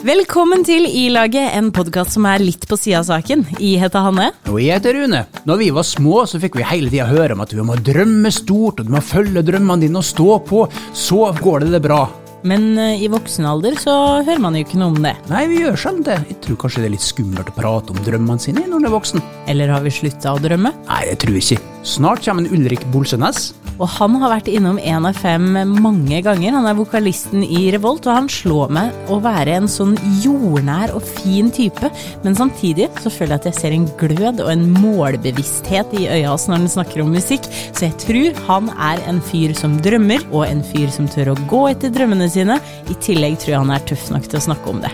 [0.00, 3.42] Velkommen til I-laget, en podkast som er litt på sida av saken.
[3.60, 4.30] Jeg heter Hanne.
[4.48, 5.20] Og jeg heter Rune.
[5.44, 8.32] Når vi var små, så fikk vi hele tida høre om at du må drømme
[8.32, 10.62] stort, og du må følge drømmene dine og stå på.
[10.96, 12.06] Så går det det bra.
[12.46, 15.14] Men eh, i voksen alder så hører man jo ikke noe om det.
[15.30, 16.18] Nei, vi gjør sjelden det.
[16.30, 18.96] Jeg tror kanskje det er litt skummelt å prate om drømmene sine når man er
[18.96, 19.24] voksen.
[19.50, 20.74] Eller har vi slutta å drømme?
[20.88, 21.76] Nei, det tror jeg ikke.
[21.86, 23.54] Snart kommer en Ulrik Bolsenes.
[23.80, 25.46] Og han har vært innom én av fem
[25.80, 26.52] mange ganger.
[26.52, 31.06] Han er vokalisten i Revolt, og han slår meg å være en sånn jordnær og
[31.06, 31.88] fin type.
[32.24, 36.34] Men samtidig så føler jeg at jeg ser en glød og en målbevissthet i øya
[36.34, 37.48] hans når han snakker om musikk.
[37.72, 41.38] Så jeg tror han er en fyr som drømmer, og en fyr som tør å
[41.48, 42.58] gå etter drømmene sine.
[42.90, 44.92] I tillegg tror jeg han er tøff nok til å snakke om det.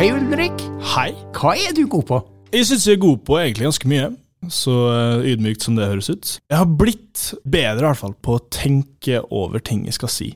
[0.00, 0.62] Hei, Ulrik.
[0.94, 1.10] Hei.
[1.36, 2.18] Hva er du god på?
[2.54, 4.10] Jeg syns jeg er god på egentlig ganske mye.
[4.50, 6.36] Så eh, ydmykt som det høres ut.
[6.48, 10.30] Jeg har blitt bedre i hvert fall på å tenke over ting jeg skal si.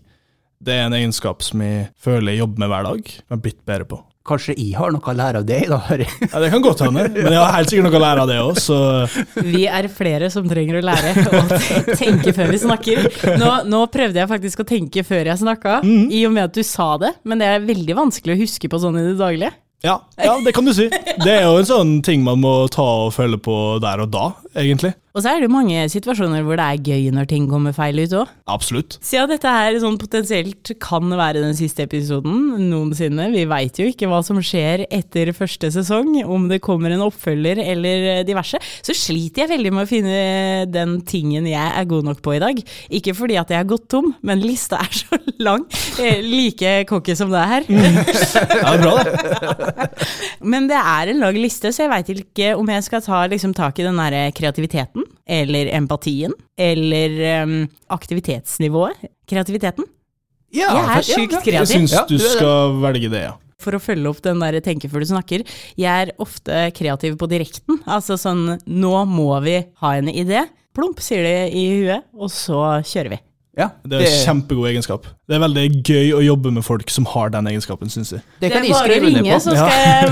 [0.64, 3.09] Det er en egenskap som jeg føler jeg jobber med hver dag.
[3.09, 4.00] Jeg har blitt bedre på.
[4.24, 5.78] Kanskje jeg har noe å lære av deg, da.
[6.33, 8.39] Ja, Det kan godt hende, men jeg har helt sikkert noe å lære av det
[8.41, 8.78] òg, så
[9.44, 11.42] Vi er flere som trenger å lære å
[11.98, 13.03] tenke før vi snakker.
[13.42, 16.64] Nå, nå prøvde jeg faktisk å tenke før jeg snakka, i og med at du
[16.64, 19.53] sa det, men det er veldig vanskelig å huske på sånn i det daglige.
[19.84, 20.88] ja, ja, det kan du si.
[21.20, 24.31] Det er jo en sånn ting man må ta og følge på der og da,
[24.56, 24.94] egentlig.
[25.14, 28.00] Og så er det jo mange situasjoner hvor det er gøy når ting kommer feil
[28.02, 28.30] ut òg.
[28.50, 28.96] Absolutt.
[28.98, 34.08] Siden dette her sånn potensielt kan være den siste episoden noensinne, vi veit jo ikke
[34.10, 39.44] hva som skjer etter første sesong, om det kommer en oppfølger eller diverse, så sliter
[39.44, 40.18] jeg veldig med å finne
[40.74, 42.64] den tingen jeg er god nok på i dag.
[42.98, 45.62] Ikke fordi at jeg har gått tom, men lista er så lang.
[46.02, 47.70] Eh, Like cocky som det er her.
[47.70, 50.02] Ja, det er bra, det.
[50.42, 53.54] Men det er en lang liste, så jeg veit ikke om jeg skal ta liksom,
[53.54, 57.55] tak i den der kreativiteten, eller empatien, eller um,
[57.94, 59.08] aktivitetsnivået.
[59.30, 59.86] Kreativiteten.
[60.55, 61.41] Ja, Jeg er sjukt ja.
[61.41, 61.72] Jeg kreativ.
[61.74, 63.32] syns du skal velge det, ja.
[63.64, 65.44] For å følge opp den der tenke før du snakker.
[65.80, 67.80] Jeg er ofte kreativ på direkten.
[67.86, 70.44] Altså sånn nå må vi ha en idé.
[70.75, 73.21] Plump, sier det i huet, og så kjører vi.
[73.54, 75.04] Ja, Det er en kjempegod egenskap.
[75.24, 78.20] Det er veldig gøy å jobbe med folk som har den egenskapen, syns jeg.
[78.42, 79.40] det kan er bare å ringe, på.
[79.40, 80.04] så skal jeg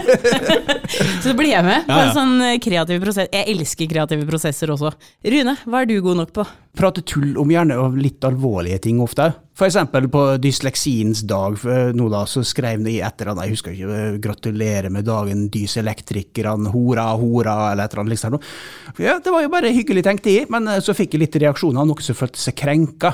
[1.24, 2.08] Så blir jeg med på Ja, ja.
[2.10, 3.30] en sånn kreativ prosess.
[3.32, 4.92] Jeg elsker kreative prosesser også.
[5.24, 6.44] Rune, hva er du god nok på?
[6.76, 9.30] Prate tull om gjerne og litt alvorlige ting ofte.
[9.58, 11.56] For eksempel på dysleksiens dag
[11.96, 15.48] nå da, så skrev de et eller annet, jeg husker ikke, eh, 'gratulerer med dagen,
[15.52, 18.38] dyselektrikerne, hora, hora', eller et eller annet liksom.
[19.02, 21.84] Ja, det var jo bare hyggelig, tenkt i, men eh, så fikk jeg litt reaksjoner
[21.84, 23.12] noen som følte seg krenka.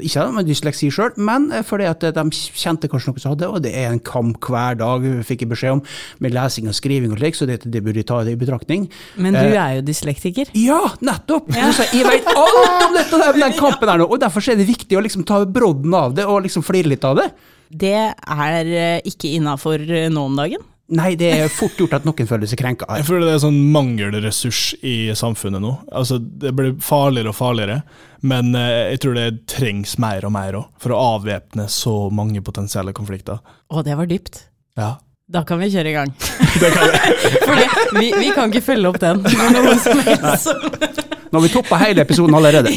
[0.00, 2.24] Ikke med dysleksi sjøl, men eh, fordi at eh, de
[2.58, 5.76] kjente kanskje noe som hadde, og det er en kamp hver dag, fikk jeg beskjed
[5.78, 5.82] om,
[6.22, 8.88] med lesing og skriving og slik, så det, det burde jeg ta det i betraktning.
[9.16, 10.50] Men du Eh, er jo dyslektiker.
[10.58, 11.48] ja, nettopp!
[11.54, 11.70] Ja.
[11.92, 15.04] jeg vet alt om dette, den kampen her nå, og derfor er det viktig å
[15.06, 17.30] liksom ta brodden av det og liksom flire litt av det.
[17.72, 19.80] Det er ikke innafor
[20.12, 20.60] nå om dagen.
[20.92, 22.88] Nei, det er fort gjort at noen føler seg krenka.
[22.98, 25.70] Jeg føler det er sånn mangelressurs i samfunnet nå.
[25.94, 27.78] Altså, Det blir farligere og farligere,
[28.26, 32.42] men eh, jeg tror det trengs mer og mer òg, for å avvæpne så mange
[32.44, 33.40] potensielle konflikter.
[33.72, 34.42] Å, det var dypt.
[34.76, 34.96] Ja.
[35.32, 36.12] Da kan vi kjøre i gang.
[36.18, 37.68] For det,
[38.00, 41.00] vi, vi kan ikke følge opp den med noe som helst.
[41.32, 42.74] Nå har vi toppa hele episoden allerede.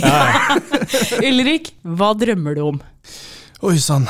[1.27, 2.79] Ulrik, hva drømmer du om?
[3.66, 4.07] Oi sann.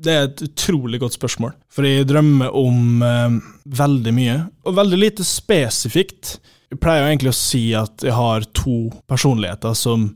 [0.00, 1.52] Det er et utrolig godt spørsmål.
[1.72, 3.36] For jeg drømmer om eh,
[3.80, 6.38] veldig mye, og veldig lite spesifikt.
[6.70, 10.10] Jeg pleier jo egentlig å si at jeg har to personligheter som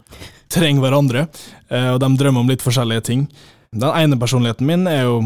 [0.52, 1.26] trenger hverandre,
[1.68, 3.26] eh, og de drømmer om litt forskjellige ting.
[3.74, 5.18] Den ene personligheten min er jo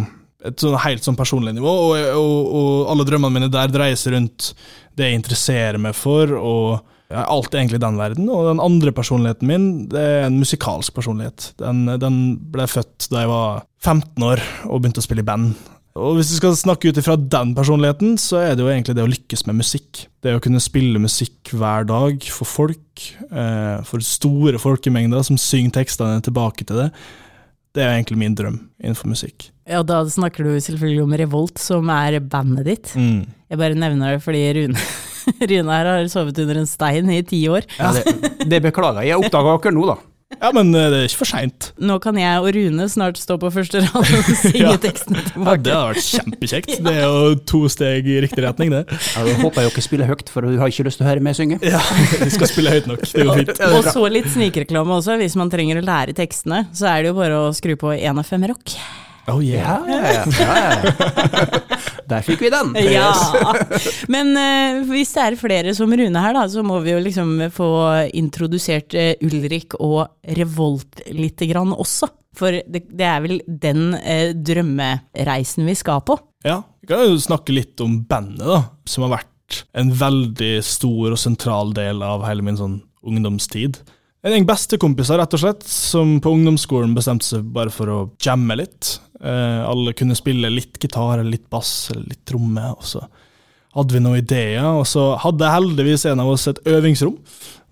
[0.49, 4.15] et sånn helt sånn personlig nivå, og, og, og alle drømmene mine der dreier seg
[4.15, 4.53] rundt
[4.99, 8.29] det jeg interesserer meg for, og ja, er alltid egentlig den verden.
[8.33, 11.53] Og den andre personligheten min, det er en musikalsk personlighet.
[11.61, 12.21] Den, den
[12.53, 15.57] ble født da jeg var 15 år og begynte å spille i band.
[15.99, 19.07] Og hvis vi skal snakke ut ifra den personligheten, så er det jo egentlig det
[19.07, 20.05] å lykkes med musikk.
[20.23, 25.81] Det å kunne spille musikk hver dag for folk, eh, for store folkemengder som synger
[25.81, 26.89] tekstene tilbake til det.
[27.75, 29.51] Det er egentlig min drøm innenfor musikk.
[29.69, 32.95] Ja, Da snakker du selvfølgelig om Revolt, som er bandet ditt.
[32.95, 33.27] Mm.
[33.51, 34.79] Jeg bare nevner det fordi Rune,
[35.53, 37.67] Rune her har sovet under en stein i ti år.
[37.79, 39.15] Ja, det, det beklager jeg.
[39.15, 39.99] Jeg oppdaga akkurat nå, da.
[40.39, 41.71] Ja, men eh, det er ikke for seint.
[41.81, 44.75] Nå kan jeg og Rune snart stå på første rad og synge Ja.
[44.83, 46.75] tekstene Ja, det hadde vært kjempekjekt.
[46.85, 48.83] Det er jo to steg i riktig retning, det.
[48.93, 51.25] Ja, da håper jeg dere spiller høyt, for du har ikke lyst til å høre
[51.25, 51.59] meg synge.
[51.65, 51.81] Ja,
[52.21, 53.07] Vi skal spille høyt nok.
[53.09, 53.65] Det går fint.
[53.73, 57.19] Og så litt snikreklame også, hvis man trenger å lære tekstene, så er det jo
[57.23, 58.77] bare å skru på 1 av 5 rock.
[59.29, 60.25] Oh Ja, ja, ja.
[60.41, 61.59] ja, ja.
[62.09, 62.73] Der fikk vi den.
[62.89, 63.11] Ja.
[64.15, 67.35] Men uh, hvis det er flere som Rune her, da, så må vi jo liksom
[67.53, 67.69] få
[68.17, 70.07] introdusert uh, Ulrik og
[70.39, 72.09] Revolt lite grann også.
[72.39, 76.17] For det, det er vel den uh, drømmereisen vi skal på.
[76.47, 81.13] Ja, vi kan jo snakke litt om bandet, da, som har vært en veldig stor
[81.13, 83.81] og sentral del av hele min sånn ungdomstid.
[84.27, 88.57] En gjeng bestekompiser, rett og slett, som på ungdomsskolen bestemte seg bare for å jamme
[88.59, 88.97] litt.
[89.19, 93.05] Eh, alle kunne spille litt gitar, litt bass, litt tromme, og så
[93.77, 97.19] hadde vi noen ideer, og så hadde heldigvis en av oss et øvingsrom.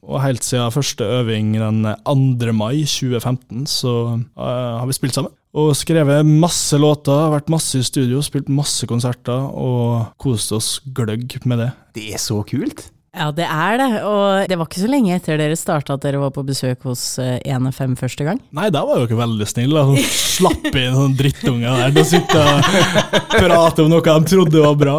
[0.07, 2.53] Og helt siden første øving den 2.
[2.55, 3.95] mai 2015, så
[4.39, 5.35] uh, har vi spilt sammen.
[5.57, 11.39] Og skrevet masse låter, vært masse i studio, spilt masse konserter og kost oss gløgg
[11.49, 11.71] med det.
[11.97, 12.85] Det er så kult.
[13.17, 13.89] Ja, det er det.
[14.05, 17.05] Og det var ikke så lenge etter dere starta at dere var på besøk hos
[17.23, 18.41] 1FM eh, første gang.
[18.57, 19.85] Nei, da var jo ikke veldig snille.
[19.89, 21.97] Sånn slapp inn sånne drittunger der.
[21.97, 24.97] og sitte og prate om noe de trodde var bra.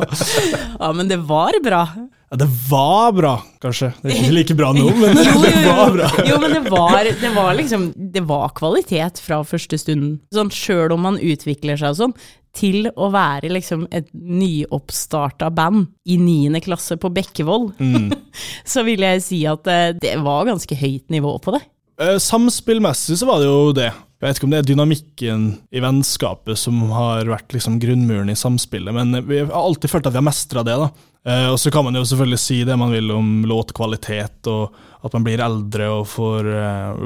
[0.77, 1.83] Ja, men det var bra.
[2.27, 3.93] Ja, det var bra, kanskje.
[4.01, 5.15] Det er ikke like bra nå, men
[5.45, 6.09] det var bra.
[6.27, 10.17] Jo, men det var, det var, liksom Det var kvalitet fra første stund.
[10.35, 12.17] Sånn sjøl om man utvikler seg og sånn,
[12.57, 18.11] til å være liksom et nyoppstarta band i niende klasse på Bekkevoll, mm.
[18.71, 21.63] så vil jeg si at eh, det var ganske høyt nivå på det.
[22.01, 23.91] Eh, samspillmessig så var det jo det.
[24.17, 28.37] Jeg vet ikke om det er dynamikken i vennskapet som har vært liksom grunnmuren i
[28.37, 30.77] samspillet, men vi har alltid følt at vi har mestra det.
[30.81, 30.89] da.
[31.27, 35.13] Eh, og så kan man jo selvfølgelig si det man vil om låtkvalitet, og at
[35.13, 36.47] man blir eldre og får,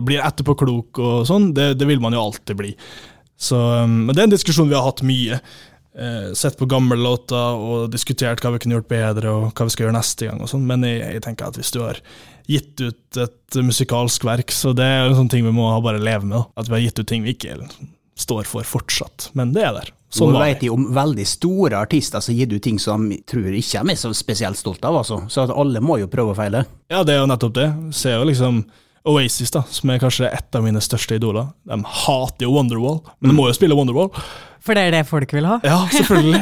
[0.08, 1.50] blir etterpåklok og sånn.
[1.56, 2.72] Det, det, vil man jo alltid bli.
[3.42, 5.40] Så, um, men det er en diskusjon vi har hatt mye.
[5.98, 9.74] Eh, sett på gamle låter og diskutert hva vi kunne gjort bedre og hva vi
[9.74, 10.40] skal gjøre neste gang.
[10.40, 12.00] og sånn, Men jeg, jeg, tenker at hvis du har
[12.48, 16.24] gitt ut et musikalsk verk, så det er en sånn ting vi må bare leve
[16.24, 16.38] med.
[16.38, 16.46] Da.
[16.64, 17.58] At vi har gitt ut ting vi ikke
[18.16, 19.32] står for fortsatt.
[19.36, 19.92] Men det er der.
[20.12, 23.52] Sånn Nå vet jeg om veldig store artister som gir du ting som de tror
[23.56, 25.02] ikke de er så spesielt stolt av.
[25.04, 25.22] altså.
[25.32, 26.66] Så alle må jo prøve å feile.
[26.92, 27.68] Ja, det er jo nettopp det.
[27.96, 28.64] Ser jo liksom
[29.08, 33.32] Oasis, da, som er kanskje et av mine største idoler, de hater jo Wonderwall, men
[33.32, 34.12] de må jo spille Wonderwall.
[34.62, 35.56] For det er det folk vil ha?
[35.66, 36.42] Ja, selvfølgelig.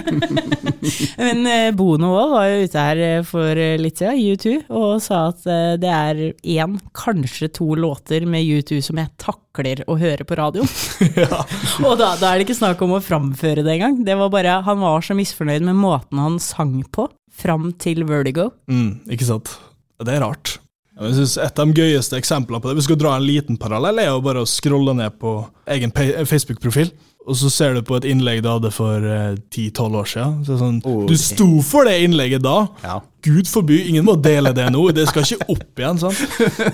[1.23, 4.99] men uh, Bono òg var jo ute her eh, for eh, litt siden, U2, og
[5.03, 5.47] sa at
[5.79, 10.67] det er én, kanskje to låter med U2 som jeg takler å høre på radio.
[11.15, 11.45] ja.
[11.79, 14.01] og da, da, er det ikke snakk om å framføre det engang.
[14.03, 18.51] Det var bare, Han var så misfornøyd med måten han sang på, fram til Vertigo.
[18.67, 19.55] Mm, ikke sant.
[20.03, 20.59] Det er rart.
[20.99, 24.01] Jeg synes Et av de gøyeste eksemplene på det, vi skal dra en liten parallell,
[24.01, 25.37] er jo bare å scrolle ned på
[25.71, 26.91] egen Facebook-profil.
[27.29, 30.37] Og så ser du på et innlegg du hadde for eh, ti-tolv uh, år siden.
[30.47, 32.57] Så sånn, oh, Du sto for det innlegget da!
[32.83, 32.99] Ja.
[33.19, 34.85] Gud forby, ingen må dele det nå.
[34.95, 35.97] Det skal ikke opp igjen.
[35.99, 36.15] sånn.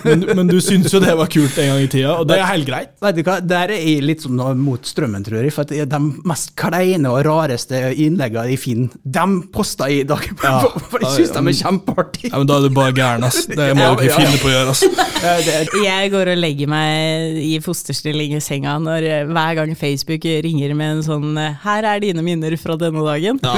[0.06, 2.50] Men, men du syns jo det var kult en gang i tida, og det er
[2.52, 2.92] helt greit.
[3.02, 5.54] Vet du hva, Der er jeg litt sånn mot strømmen, tror jeg.
[5.56, 6.00] For de
[6.30, 9.26] mest kleine og rareste innleggene jeg finner, de
[9.56, 10.28] poster jeg i dag.
[10.44, 10.60] Ja.
[10.92, 12.30] For jeg syns de er kjempeartige.
[12.30, 13.42] Ja, men da er du bare gæren, ass.
[13.56, 14.86] Det må du ikke finne på å gjøre, ass.
[15.86, 20.98] Jeg går og legger meg i fosterstilling i senga når hver gang Facebook ringer med
[21.00, 23.40] en sånn 'Her er dine minner fra denne dagen'.
[23.42, 23.56] Ja,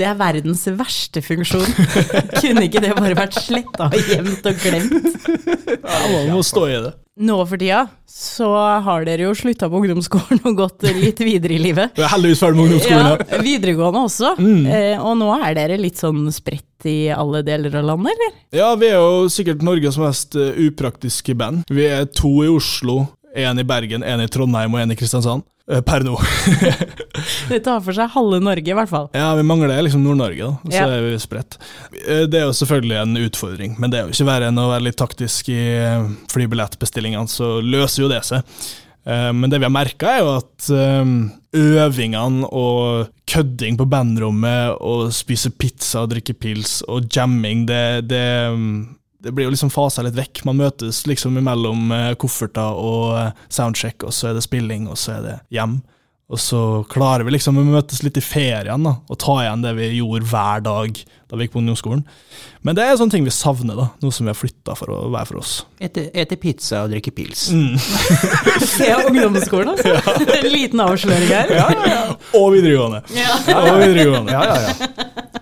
[0.00, 2.40] det er verdens verste funksjon person.
[2.40, 5.14] Kunne ikke det bare vært sletta og gjemt og glemt?
[5.70, 6.96] Ja, Man må stå i det.
[7.20, 8.48] Nå for tida så
[8.84, 11.92] har dere jo slutta på ungdomsskolen og gått litt videre i livet.
[11.96, 13.10] Du er heldigvis ferdig med ungdomsskolen.
[13.10, 14.32] Ja, videregående også.
[14.40, 14.64] Mm.
[14.64, 18.36] Eh, og nå er dere litt sånn spredt i alle deler av landet, eller?
[18.56, 21.68] Ja, vi er jo sikkert Norges mest uh, upraktiske band.
[21.68, 23.02] Vi er to i Oslo,
[23.36, 25.46] én i Bergen, én i Trondheim og én i Kristiansand.
[25.70, 26.16] Eh, per nå.
[27.50, 29.08] det tar for seg halve Norge, i hvert fall.
[29.14, 30.70] Ja, vi mangler liksom Nord-Norge, da.
[30.70, 30.90] Så ja.
[30.96, 31.58] er vi spredt.
[32.02, 34.70] Eh, det er jo selvfølgelig en utfordring, men det er jo ikke verre enn å
[34.72, 38.46] være litt taktisk i eh, flybillettbestillingene, så løser jo det seg.
[39.10, 40.66] Men det vi har merka, er jo at
[41.56, 48.26] øvingene og kødding på bandrommet og spise pizza og drikke pils og jamming, det, det
[49.22, 50.44] det blir jo liksom fasa litt vekk.
[50.48, 54.98] Man møtes liksom mellom eh, kofferter og eh, soundcheck, og så er det spilling, og
[55.00, 55.80] så er det hjem.
[56.30, 59.72] Og så klarer vi liksom å møtes litt i ferien da, og ta igjen det
[59.74, 62.04] vi gjorde hver dag da vi gikk på ungdomsskolen.
[62.62, 65.00] Men det er sånne ting vi savner, da, noe som vi har flytta for å
[65.10, 65.56] være for oss.
[65.82, 67.48] Ete, pizza og drikke pils.
[67.50, 67.74] Mm.
[68.92, 69.98] ja, ungdomsskolen, altså.
[69.98, 70.38] Ja.
[70.38, 71.50] En liten avsløring her.
[71.50, 72.00] Ja, ja, ja.
[72.38, 73.02] Og videregående.
[73.16, 73.34] Ja.
[73.58, 74.38] Og videregående.
[74.38, 75.30] Ja, ja, ja.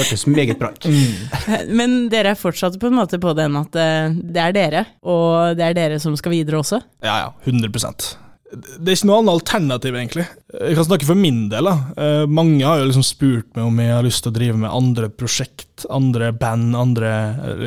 [0.00, 0.88] Hørtes meget bra ut.
[0.88, 1.68] Mm.
[1.78, 5.54] Men dere er fortsatt på en måte på den at eh, det er dere, og
[5.58, 6.82] det er dere som skal videre også?
[7.04, 7.30] Ja, ja.
[7.46, 8.10] 100%
[8.50, 10.24] det er ikke noe annet alternativ, egentlig.
[10.50, 11.68] Jeg kan snakke for min del.
[11.68, 11.74] da.
[12.02, 14.74] Eh, mange har jo liksom spurt meg om jeg har lyst til å drive med
[14.74, 17.12] andre prosjekt, andre band, andre,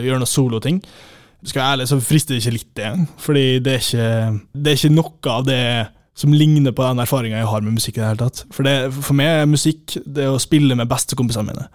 [0.03, 0.81] gjøre noe soloting.
[1.43, 3.07] Skal jeg være ærlig, så frister det ikke litt det engang.
[3.19, 5.63] Fordi det er, ikke, det er ikke noe av det
[6.19, 7.97] som ligner på den erfaringa jeg har med musikk.
[7.97, 8.43] i det hele tatt.
[8.53, 11.69] For, det, for meg er musikk det å spille med bestekompisene mine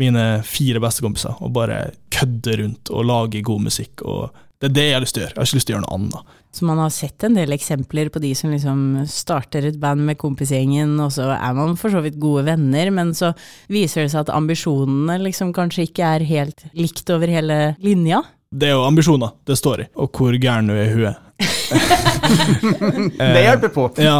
[0.00, 4.30] mine fire bestekompiser og bare kødde rundt og lage god musikk og
[4.60, 5.32] Det er det jeg har lyst til å gjøre.
[5.32, 6.32] Jeg har ikke lyst til å gjøre noe annet.
[6.52, 10.18] Så man har sett en del eksempler på de som liksom starter et band med
[10.20, 13.30] kompisgjengen, og så er man for så vidt gode venner, men så
[13.72, 18.20] viser det seg at ambisjonene liksom kanskje ikke er helt likt over hele linja.
[18.52, 21.16] Det er jo ambisjoner det står i, og hvor gæren du er i huet.
[23.16, 23.88] Det hjelper på.
[24.02, 24.18] Ja.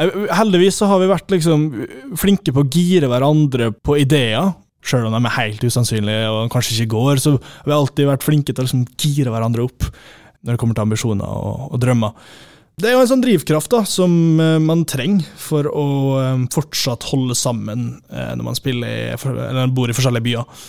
[0.00, 1.66] Eh, Heldigvis så har vi vært liksom
[2.20, 4.52] flinke på å gire hverandre på ideer.
[4.80, 8.24] Sjøl om de er helt usannsynlige og kanskje ikke går, så har vi alltid vært
[8.24, 9.84] flinke til å liksom gire hverandre opp
[10.40, 12.14] når det kommer til ambisjoner og, og drømmer.
[12.80, 17.04] Det er jo en sånn drivkraft da, som eh, man trenger for å eh, fortsatt
[17.10, 20.62] holde sammen eh, når man spiller eller bor i forskjellige byer.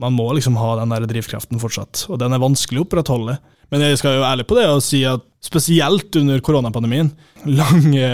[0.00, 3.36] Man må liksom ha den der drivkraften fortsatt, og den er vanskelig å opprettholde.
[3.72, 7.10] Men jeg skal jo ærlig på det og si at spesielt under koronapandemien,
[7.44, 8.08] lange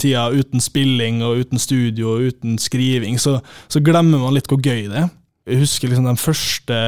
[0.00, 4.60] tider uten spilling og uten studio og uten skriving, så, så glemmer man litt hvor
[4.62, 5.10] gøy det er.
[5.50, 6.80] Jeg husker liksom den første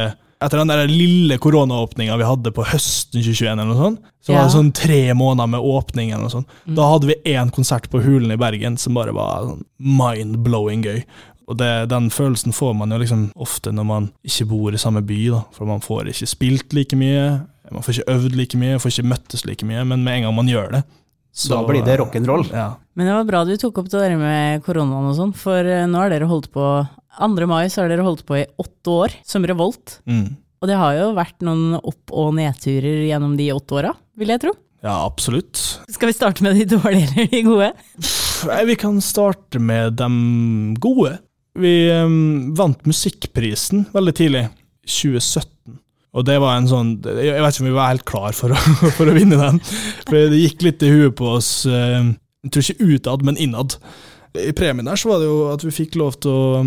[0.43, 4.47] etter den der lille koronaåpninga vi hadde på høsten 2021, eller noe sånt, så var
[4.47, 6.11] det sånn tre måneder med åpning.
[6.11, 6.57] eller noe sånt.
[6.67, 11.05] Da hadde vi én konsert på Hulen i Bergen som bare var sånn mind-blowing gøy.
[11.51, 15.03] Og det, Den følelsen får man jo liksom ofte når man ikke bor i samme
[15.07, 18.81] by, da, for man får ikke spilt like mye, man får ikke øvd like mye,
[18.83, 20.83] får ikke møttes like mye, men med en gang man gjør det,
[21.33, 22.43] så Da blir det rock'n'roll.
[22.53, 22.75] Ja.
[22.93, 25.87] Men det var bra du tok opp det der med koronaen og sånn, for eh,
[25.89, 26.67] nå har dere holdt på
[27.17, 27.47] 2.
[27.49, 30.01] mai så har dere holdt på i åtte år som Revolt.
[30.05, 30.37] Mm.
[30.61, 34.45] Og det har jo vært noen opp- og nedturer gjennom de åtte åra, vil jeg
[34.45, 34.53] tro.
[34.85, 35.57] ja, absolutt.
[35.89, 37.73] Skal vi starte med de dårlige eller de gode?
[38.51, 40.11] Nei, vi kan starte med de
[40.83, 41.17] gode.
[41.59, 44.45] Vi um, vant Musikkprisen veldig tidlig,
[44.89, 45.52] 2017.
[46.13, 48.63] Og det var en sånn Jeg vet ikke om vi var helt klar for å,
[48.99, 49.61] for å vinne den.
[50.09, 52.13] For det gikk litt i huet på oss, eh,
[52.45, 53.79] jeg tror ikke utad, men innad.
[54.37, 56.65] I premien der så var det jo at vi fikk lov til å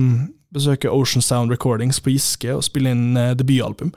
[0.56, 3.94] besøke Ocean Sound Recordings på Giske og spille inn eh, debutalbum.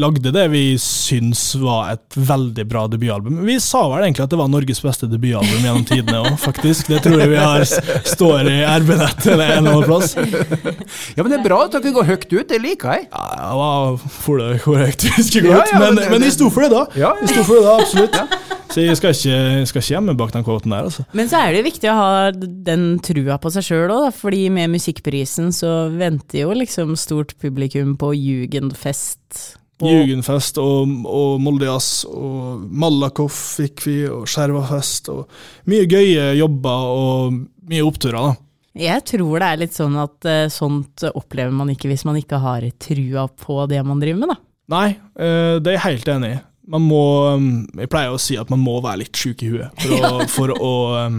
[0.00, 3.42] Lagde det vi syns var et veldig bra debutalbum.
[3.44, 6.88] Vi sa vel egentlig at det var Norges beste debutalbum gjennom tidene òg, faktisk.
[6.88, 7.66] Det tror jeg vi har
[8.08, 10.16] står i RB-nett eller en eller annen plass.
[11.16, 13.04] Ja, men det er bra at dere går høyt ut, det liker jeg.
[13.12, 16.48] Ja, det var for det korrekt, jeg husker Ja, godt, ut, men, men- men sto
[16.48, 16.82] for det da.
[16.96, 18.18] Ja, Vi sto for det da, absolutt.
[18.72, 21.04] Så jeg skal ikke, jeg skal ikke hjemme bak den kvoten der, altså.
[21.12, 24.72] Men så er det viktig å ha den trua på seg sjøl òg, fordi med
[24.72, 29.58] Musikkprisen så venter jo liksom stort publikum på Jugendfest.
[29.82, 35.26] Jugendfest og, og Moldejazz og Malakoff fikk vi, og Skjervafest og
[35.70, 37.36] mye gøye jobber og
[37.70, 38.48] mye oppturer, da.
[38.72, 42.40] Jeg tror det er litt sånn at eh, sånt opplever man ikke hvis man ikke
[42.40, 44.38] har trua på det man driver med, da.
[44.72, 44.88] Nei,
[45.20, 46.40] eh, det er jeg helt enig i.
[46.72, 49.82] Man må um, Jeg pleier å si at man må være litt sjuk i huet
[49.82, 50.74] for å, for å,
[51.08, 51.18] um,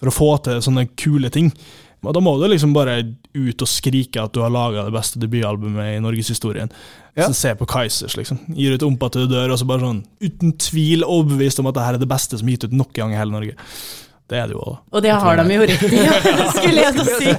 [0.00, 1.52] for å få til sånne kule ting.
[2.00, 2.96] Og da må du liksom bare
[3.36, 6.72] ut og skrike at du har laga det beste debutalbumet i norgeshistorien.
[7.12, 7.26] Ja.
[7.26, 8.40] Så se på Kaizers, liksom.
[8.56, 11.76] Gir ut Ompa til du dør, og så bare sånn uten tvil overbevist om at
[11.76, 13.56] det her er det beste som er gitt ut noen gang i hele Norge.
[14.30, 14.76] Det er det jo òg.
[14.94, 16.02] Og det har de jo rett i,
[16.56, 17.32] skulle jeg da si.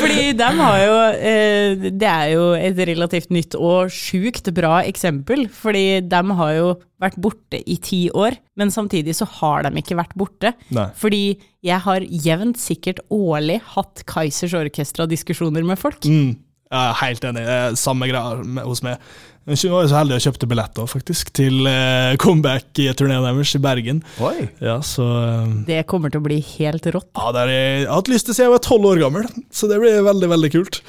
[0.00, 5.44] Fordi de har jo eh, Det er jo et relativt nytt og sjukt bra eksempel.
[5.52, 9.98] Fordi de har jo vært borte i ti år, men samtidig så har de ikke
[10.00, 10.54] vært borte.
[10.74, 10.88] Nei.
[10.98, 11.22] Fordi
[11.64, 16.08] jeg har jevnt sikkert årlig hatt Kaizers Orkestra-diskusjoner med folk.
[16.08, 16.38] Mm.
[16.68, 17.44] Jeg er helt enig.
[17.46, 19.04] Det er samme greia hos meg.
[19.48, 23.54] Jeg var jo så heldig å kjøpte billetter faktisk, til eh, comeback i turneen deres
[23.56, 24.02] i Bergen.
[24.20, 24.48] Oi.
[24.60, 27.08] Ja, så eh, Det kommer til å bli helt rått.
[27.16, 29.24] Ja, det har jeg, har hatt lyst til å si jeg var tolv år gammel,
[29.48, 30.82] så det blir veldig, veldig kult.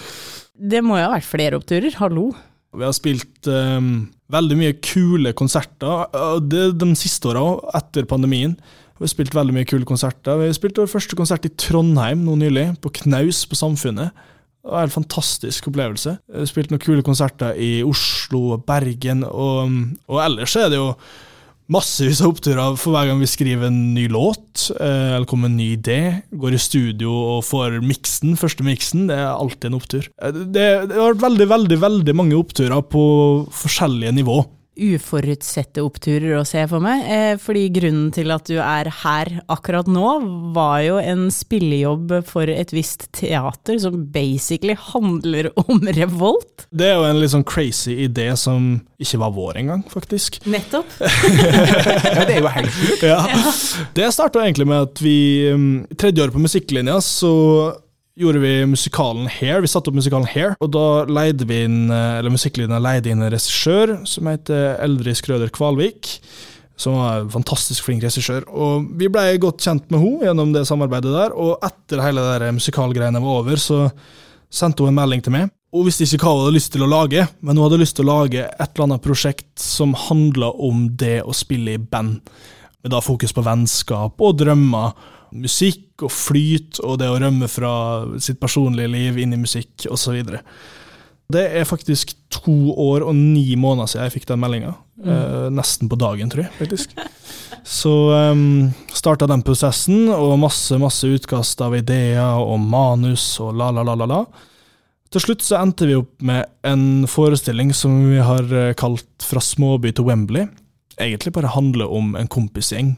[0.59, 2.33] Det må jo ha vært flere oppturer, hallo.
[2.75, 7.45] Vi har spilt um, veldig mye kule konserter og det, de siste åra,
[7.79, 8.57] etter pandemien.
[8.99, 10.35] Vi har spilt veldig mye kule konserter.
[10.41, 14.11] Vi har spilt vår første konsert i Trondheim nå nylig, på Knaus på Samfunnet.
[14.69, 16.11] Det var en fantastisk opplevelse.
[16.29, 19.73] Jeg spilte spilt noen kule konserter i Oslo og Bergen, og,
[20.21, 20.91] ellers er det jo
[21.73, 25.57] massevis av oppturer for hver gang vi skriver en ny låt, eh, eller kommer en
[25.57, 29.07] ny idé, går i studio og får miksen, første miksen.
[29.09, 30.05] Det er alltid en opptur.
[30.21, 33.03] Eh, Det, det har vært veldig, veldig, veldig mange oppturer på
[33.49, 34.43] forskjellige nivå.
[34.79, 37.03] Uforutsette oppturer å se for meg.
[37.05, 40.11] Eh, fordi grunnen til at du er her akkurat nå,
[40.55, 46.67] var jo en spillejobb for et visst teater som basically handler om revolt.
[46.69, 50.41] Det er jo en litt sånn crazy idé som ikke var vår engang, faktisk.
[50.49, 50.89] Nettopp.
[52.09, 53.05] Ja, det er jo helt sjukt.
[53.09, 53.21] Ja.
[53.95, 55.17] Det starta egentlig med at vi
[55.53, 57.31] um, tredje året på musikklinja så
[58.19, 59.63] gjorde vi musikalen Hair.
[59.63, 63.23] Vi satte opp musikalen Hair, og da leide vi inn eh, eller musikklinja leide inn
[63.23, 66.17] en regissør som heter Eldris Krøder Kvalvik.
[66.79, 68.45] Som var en fantastisk flink regissør.
[68.55, 71.33] Og vi ble godt kjent med henne gjennom det samarbeidet der.
[71.35, 73.81] Og etter hele det musikalgreiene var over, så
[74.49, 76.89] sendte hun en melding til meg Hun visste ikke hva hun hadde lyst til å
[76.89, 80.87] lage, men hun hadde lyst til å lage et eller annet prosjekt som handla om
[80.97, 82.31] det å spille i band,
[82.81, 84.95] med da fokus på vennskap og drømmer,
[85.35, 87.71] musikk og flyt og det å rømme fra
[88.21, 90.21] sitt personlige liv inn i musikk osv.
[91.29, 94.73] Det er faktisk to år og ni måneder siden jeg fikk den meldinga.
[94.99, 95.09] Mm.
[95.13, 96.53] Eh, nesten på dagen, tror jeg.
[96.57, 96.95] faktisk.
[97.69, 103.51] Så um, ehm, starta den prosessen, og masse masse utkast av ideer og manus og
[103.59, 104.07] la, la, la, la.
[104.09, 104.23] la.
[105.13, 109.41] Til slutt så endte vi opp med en forestilling som vi har eh, kalt Fra
[109.41, 110.47] småby til Wembley.
[111.01, 112.95] Egentlig bare handler om en kompisgjeng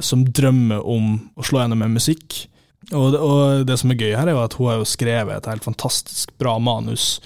[0.00, 2.46] som drømmer om å slå gjennom med musikk.
[2.94, 5.48] Og og det, som er gøy her, er jo at hun har jo skrevet et
[5.50, 7.16] helt fantastisk bra manus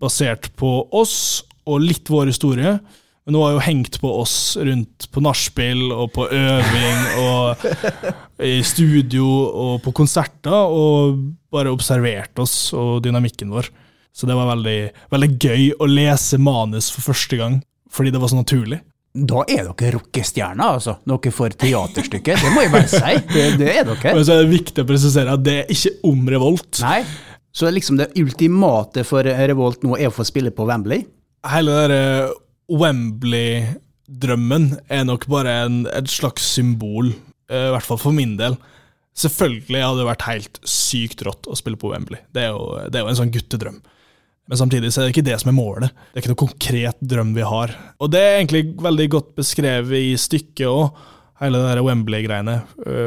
[0.00, 2.78] basert på oss og litt vår historie.
[3.26, 7.66] Men hun har jo hengt på oss rundt på nachspiel og på øving og
[8.42, 11.20] i studio og på konserter, og
[11.52, 13.68] bare observert oss og dynamikken vår.
[14.16, 14.78] Så det var veldig,
[15.12, 17.60] veldig gøy å lese manus for første gang,
[17.92, 18.80] fordi det var så naturlig.
[19.10, 20.94] Da er dere rockestjerner, altså.
[21.08, 23.14] Dere får teaterstykket, Det må jeg bare si.
[23.32, 24.12] Det, det er dere.
[24.14, 26.78] Men så er det viktig å presisere at det er ikke om Revolt.
[26.84, 27.00] Nei.
[27.50, 31.02] Så liksom det ultimate for Revolt nå er å få spille på Wembley?
[31.50, 32.30] Hele den
[32.70, 37.10] Wembley-drømmen er nok bare en, et slags symbol,
[37.50, 38.54] eh, i hvert fall for min del.
[39.18, 42.22] Selvfølgelig hadde det vært helt sykt rått å spille på Wembley.
[42.30, 43.80] Det er, jo, det er jo en sånn guttedrøm.
[44.50, 45.92] Men samtidig så er det ikke det som er målet.
[46.10, 47.72] Det er ikke noe konkret drøm vi har.
[48.02, 51.04] Og det er egentlig veldig godt beskrevet i stykket òg,
[51.38, 52.56] hele det Wembley-greiene.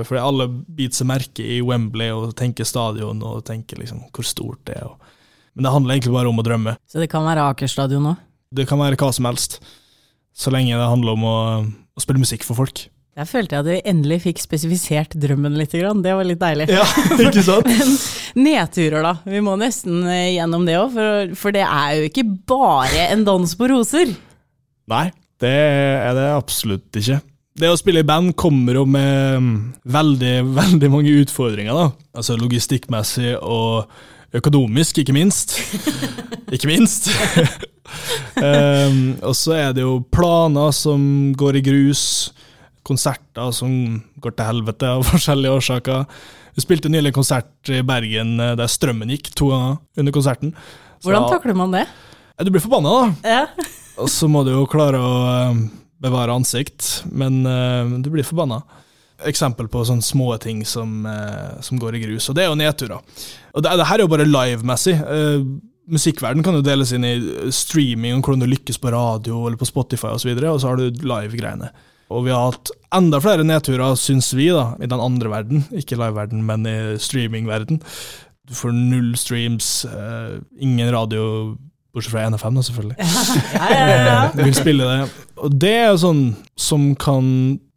[0.07, 4.63] Fordi alle biter seg merke i Wembley og tenker stadion og tenker liksom hvor stort
[4.69, 4.95] det er.
[5.53, 6.77] Men det handler egentlig bare om å drømme.
[6.88, 8.23] Så det kan være Aker stadion òg?
[8.53, 9.59] Det kan være hva som helst,
[10.31, 12.85] så lenge det handler om å, å spille musikk for folk.
[13.13, 15.74] Der følte jeg at vi endelig fikk spesifisert drømmen litt.
[15.75, 16.65] Det var litt deilig.
[16.74, 16.86] Ja,
[17.27, 17.70] ikke sant?
[18.34, 19.12] nedturer, da.
[19.29, 23.22] Vi må nesten eh, gjennom det òg, for, for, det er jo ikke bare en
[23.27, 24.15] dans på roser.
[24.89, 25.05] Nei,
[25.43, 27.20] det er det absolutt ikke.
[27.53, 29.53] Det å spille i band kommer jo med mm,
[29.93, 31.91] veldig, veldig mange utfordringer, da.
[32.17, 33.93] Altså logistikkmessig og
[34.34, 35.59] Økonomisk, ikke minst.
[36.55, 37.11] ikke minst.
[38.42, 41.03] um, og så er det jo planer som
[41.37, 42.32] går i grus,
[42.87, 43.74] konserter som
[44.22, 46.07] går til helvete av forskjellige årsaker.
[46.53, 50.53] Vi spilte nylig konsert i Bergen eh, der strømmen gikk to ganger under konserten.
[51.00, 51.87] Så, Hvordan takler man det?
[52.43, 53.31] Du blir forbanna, da.
[53.35, 53.69] Ja.
[54.01, 55.65] og så må du jo klare å eh,
[56.03, 58.57] bevare ansikt, men uh, du blir forbanna
[59.24, 62.57] eksempel på sånne små ting som, uh, som, går i grus, og det er jo
[62.59, 63.22] nedturer.
[63.53, 64.98] Og det, det her er jo bare livemessig.
[65.00, 65.46] Uh,
[65.93, 67.15] musikkverden kan jo deles inn i
[67.55, 70.59] streaming, og hvordan du lykkes på radio eller på Spotify osv., og, så videre, og
[70.59, 71.72] så har du live-greiene.
[72.11, 75.66] Og vi har hatt enda flere nedturer, syns vi, da, i den andre verden.
[75.75, 77.81] Ikke live-verden, men i streaming-verden.
[78.50, 81.55] Du får null streams, eh, ingen radio
[81.94, 82.96] Bortsett fra NFM, da, selvfølgelig.
[83.53, 85.25] Ja, ja, ja, du vil spille det.
[85.46, 86.24] Og det er sånn
[86.57, 87.27] som kan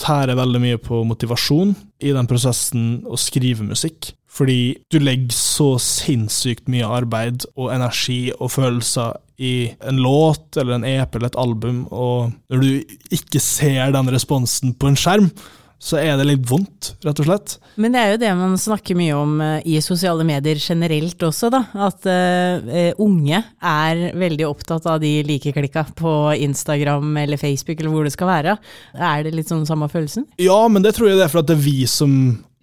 [0.01, 4.15] tære veldig mye på motivasjon i den prosessen å skrive musikk.
[4.37, 10.79] Fordi du legger så sinnssykt mye arbeid og energi og følelser i en låt eller
[10.79, 15.31] en EP eller et album, og når du ikke ser den responsen på en skjerm,
[15.77, 17.55] så er det litt vondt, rett og slett.
[17.77, 21.51] Men det er jo det man snakker mye om uh, i sosiale medier generelt også,
[21.53, 21.61] da.
[21.89, 26.15] At uh, unge er veldig opptatt av de likeklikka på
[26.47, 28.57] Instagram eller Facebook eller hvor det skal være.
[28.97, 30.25] Er det litt sånn samme følelsen?
[30.41, 32.17] Ja, men det tror jeg det er for at det er vi som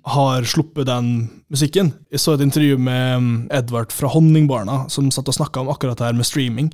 [0.04, 1.14] har sluppet den
[1.54, 1.94] musikken.
[2.12, 6.00] Jeg så et intervju med um, Edvard fra Honningbarna, som satt og snakka om akkurat
[6.00, 6.72] det her med streaming.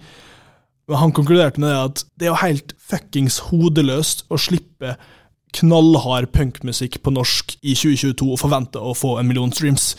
[0.90, 4.96] Han konkluderte med det at det er jo helt fuckings hodeløst å slippe
[5.60, 9.92] knallhard punkmusikk på norsk i 2022 og forvente å få en million streams.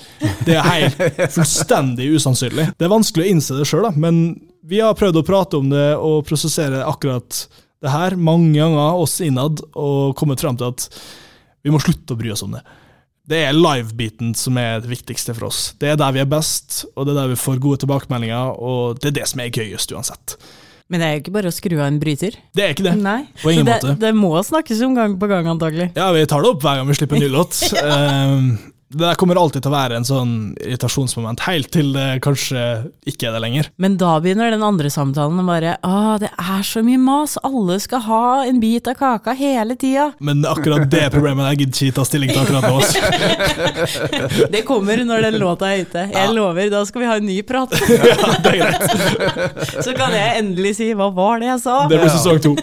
[0.46, 1.00] Det er helt
[1.36, 2.70] fullstendig usannsynlig.
[2.78, 5.88] Det er vanskelig å innse det sjøl, men vi har prøvd å prate om det
[5.96, 7.44] og prosessere akkurat
[7.80, 10.86] det her mange ganger, oss innad, og kommet fram til at
[11.64, 12.62] vi må slutte å bry oss om det.
[13.28, 15.74] Det er live-biten som er det viktigste for oss.
[15.78, 18.98] Det er der vi er best, og det er der vi får gode tilbakemeldinger, og
[18.98, 20.36] det er det som er gøyest uansett.
[20.90, 22.34] Men det er jo ikke bare å skru av en bryter.
[22.56, 22.96] Det er ikke det.
[22.98, 23.20] Nei.
[23.38, 23.94] På ingen det, måte.
[24.02, 25.92] Det må snakkes om gang på gang, antagelig.
[25.94, 27.60] Ja, vi tar det opp hver gang vi slipper en ny låt.
[27.76, 28.00] ja.
[28.34, 28.50] um,
[28.90, 33.28] det der kommer alltid til å være en sånn irritasjonsmoment, helt til det kanskje ikke
[33.28, 33.68] er det lenger.
[33.78, 37.78] Men da begynner den andre samtalen å bare Å, det er så mye mas, alle
[37.82, 40.08] skal ha en bit av kaka hele tida.
[40.18, 42.78] Men akkurat det problemet der gidder ikke ta stilling til akkurat nå.
[44.56, 46.08] det kommer når den låta er ute.
[46.10, 46.34] Jeg ja.
[46.34, 47.70] lover, da skal vi ha en ny prat.
[47.94, 48.82] ja, det er greit.
[49.86, 51.78] så kan jeg endelig si hva var det jeg sa?
[51.86, 52.58] Det blir sesong to.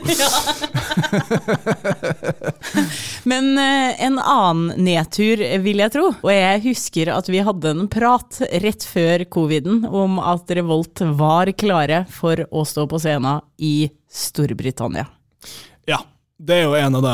[3.29, 6.09] Men eh, en annen nedtur, vil jeg tro.
[6.15, 11.51] Og jeg husker at vi hadde en prat rett før coviden om at Revolt var
[11.57, 15.07] klare for å stå på scenen i Storbritannia.
[15.89, 16.03] Ja.
[16.37, 17.13] Det er jo en av de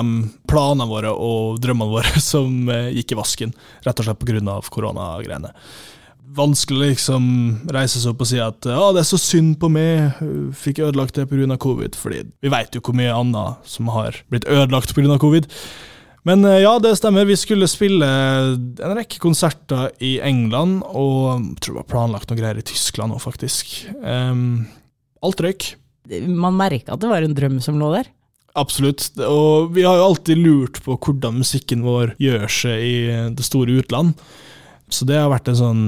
[0.51, 3.53] planene våre og drømmene våre som eh, gikk i vasken,
[3.85, 4.57] rett og slett pga.
[4.67, 5.53] koronagreiene.
[6.33, 7.25] Vanskelig liksom
[7.73, 10.21] reise seg opp og si at ja, det er så synd på meg,
[10.57, 11.57] fikk ødelagt det pga.
[11.61, 15.19] covid, fordi vi vet jo hvor mye annet som har blitt ødelagt pga.
[15.21, 15.49] covid.
[16.23, 17.27] Men eh, ja, det stemmer.
[17.27, 22.39] Vi skulle spille en rekke konserter i England, og jeg tror det var planlagt noe
[22.39, 23.75] greier i Tyskland òg, faktisk.
[23.99, 24.65] Um,
[25.23, 25.73] alt røyk.
[26.27, 28.09] Man merka at det var en drøm som lå der.
[28.59, 32.97] Absolutt, og vi har jo alltid lurt på hvordan musikken vår gjør seg i
[33.33, 34.13] det store utland.
[34.93, 35.81] Så det har vært sånn,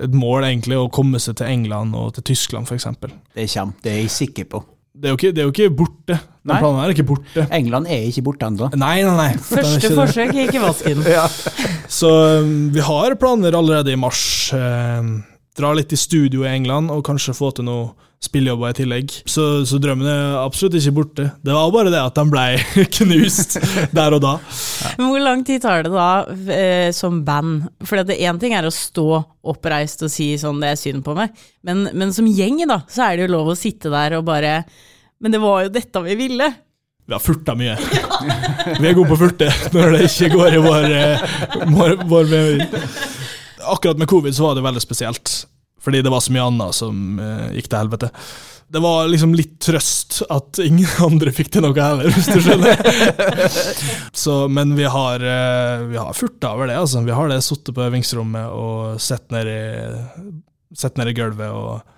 [0.00, 2.90] et mål, egentlig, å komme seg til England og til Tyskland, f.eks.
[3.00, 4.62] Det kommer, det er jeg sikker på.
[5.00, 6.16] Det er jo ikke, det er jo ikke borte.
[6.40, 6.58] Den Nei.
[6.60, 7.44] planen er ikke borte.
[7.56, 8.68] England er ikke borte ennå.
[8.76, 9.28] Nei, nei, nei.
[9.32, 11.04] er Første forsøk gikk i vasken.
[12.00, 12.10] Så
[12.42, 14.22] um, vi har planer allerede i mars.
[14.56, 15.10] Eh,
[15.58, 19.12] dra litt i studio i England og kanskje få til noe spillejobber i tillegg.
[19.28, 21.26] Så, så drømmen er absolutt ikke borte.
[21.40, 22.44] Det var bare det at den ble
[22.98, 23.56] knust
[23.96, 24.34] der og da.
[25.00, 26.10] Men hvor lang tid tar det da
[26.52, 27.70] eh, som band?
[27.88, 29.08] For én ting er å stå
[29.50, 31.32] oppreist og si sånn 'det er synd på meg',
[31.64, 34.66] men, men som gjeng da, så er det jo lov å sitte der og bare
[35.20, 36.50] 'men det var jo dette vi ville'.
[37.08, 37.72] Vi har furta mye.
[38.76, 41.24] Vi er gode på å furte når det ikke går i vår, eh,
[41.72, 42.84] vår, vår mening.
[43.70, 45.34] Akkurat med covid så var det veldig spesielt,
[45.80, 48.10] fordi det var så mye annet som eh, gikk til helvete.
[48.70, 52.82] Det var liksom litt trøst at ingen andre fikk til noe heller, hvis du skjønner.
[54.22, 57.02] Så, men vi har, eh, har furta over det, altså.
[57.06, 59.62] Vi har det sittet på øvingsrommet og sett ned i,
[60.78, 61.96] sett ned i gulvet og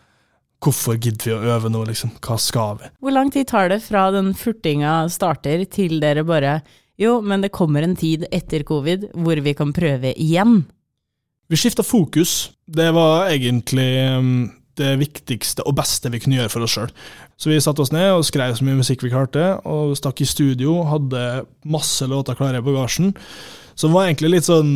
[0.62, 2.12] Hvorfor gidder vi å øve nå, liksom?
[2.22, 2.90] Hva skal vi?
[3.02, 6.60] Hvor lang tid tar det fra den furtinga starter til dere bare
[7.00, 10.60] Jo, men det kommer en tid etter covid hvor vi kan prøve igjen.
[11.52, 12.50] Vi skifta fokus.
[12.66, 14.46] Det var egentlig um,
[14.80, 16.92] det viktigste og beste vi kunne gjøre for oss sjøl.
[17.36, 20.28] Så vi satte oss ned og skrev så mye musikk vi klarte, og stakk i
[20.30, 23.10] studio, hadde masse låter klare i bagasjen.
[23.74, 24.70] Så det var egentlig litt sånn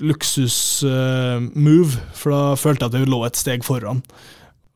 [0.00, 4.00] luksus-move, for da følte jeg at vi lå et steg foran.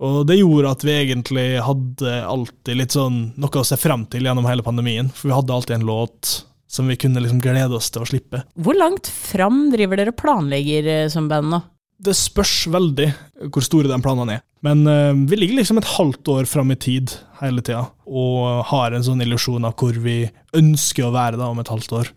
[0.05, 4.29] Og det gjorde at vi egentlig hadde alltid litt sånn noe å se frem til
[4.29, 6.35] gjennom hele pandemien, for vi hadde alltid en låt
[6.68, 8.42] som vi kunne liksom glede oss til å slippe.
[8.59, 11.62] Hvor langt fram driver dere planlegger eh, som band nå?
[11.96, 13.07] Det spørs veldig
[13.55, 14.44] hvor store de planene er.
[14.66, 18.96] Men eh, vi ligger liksom et halvt år fram i tid hele tida, og har
[18.96, 20.24] en sånn illusjon av hvor vi
[20.57, 22.12] ønsker å være da om et halvt år.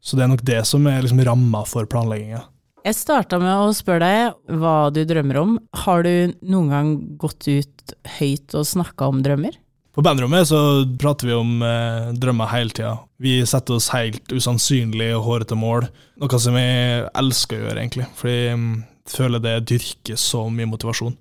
[0.00, 2.42] Så det er nok det som er liksom ramma for planlegginga.
[2.80, 5.56] Jeg starta med å spørre deg hva du drømmer om.
[5.82, 9.58] Har du noen gang gått ut høyt og snakka om drømmer?
[10.00, 10.58] På bandrommet så
[10.96, 12.94] prater vi om eh, drømmer hele tida.
[13.20, 15.90] Vi setter oss helt usannsynlig og hårete mål,
[16.22, 18.06] noe som jeg elsker å gjøre, egentlig.
[18.16, 18.70] Fordi jeg mm,
[19.12, 21.18] føler det dyrker så mye motivasjon.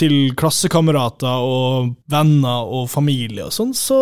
[0.00, 4.00] Til klassekamerater og venner og familie og sånn, så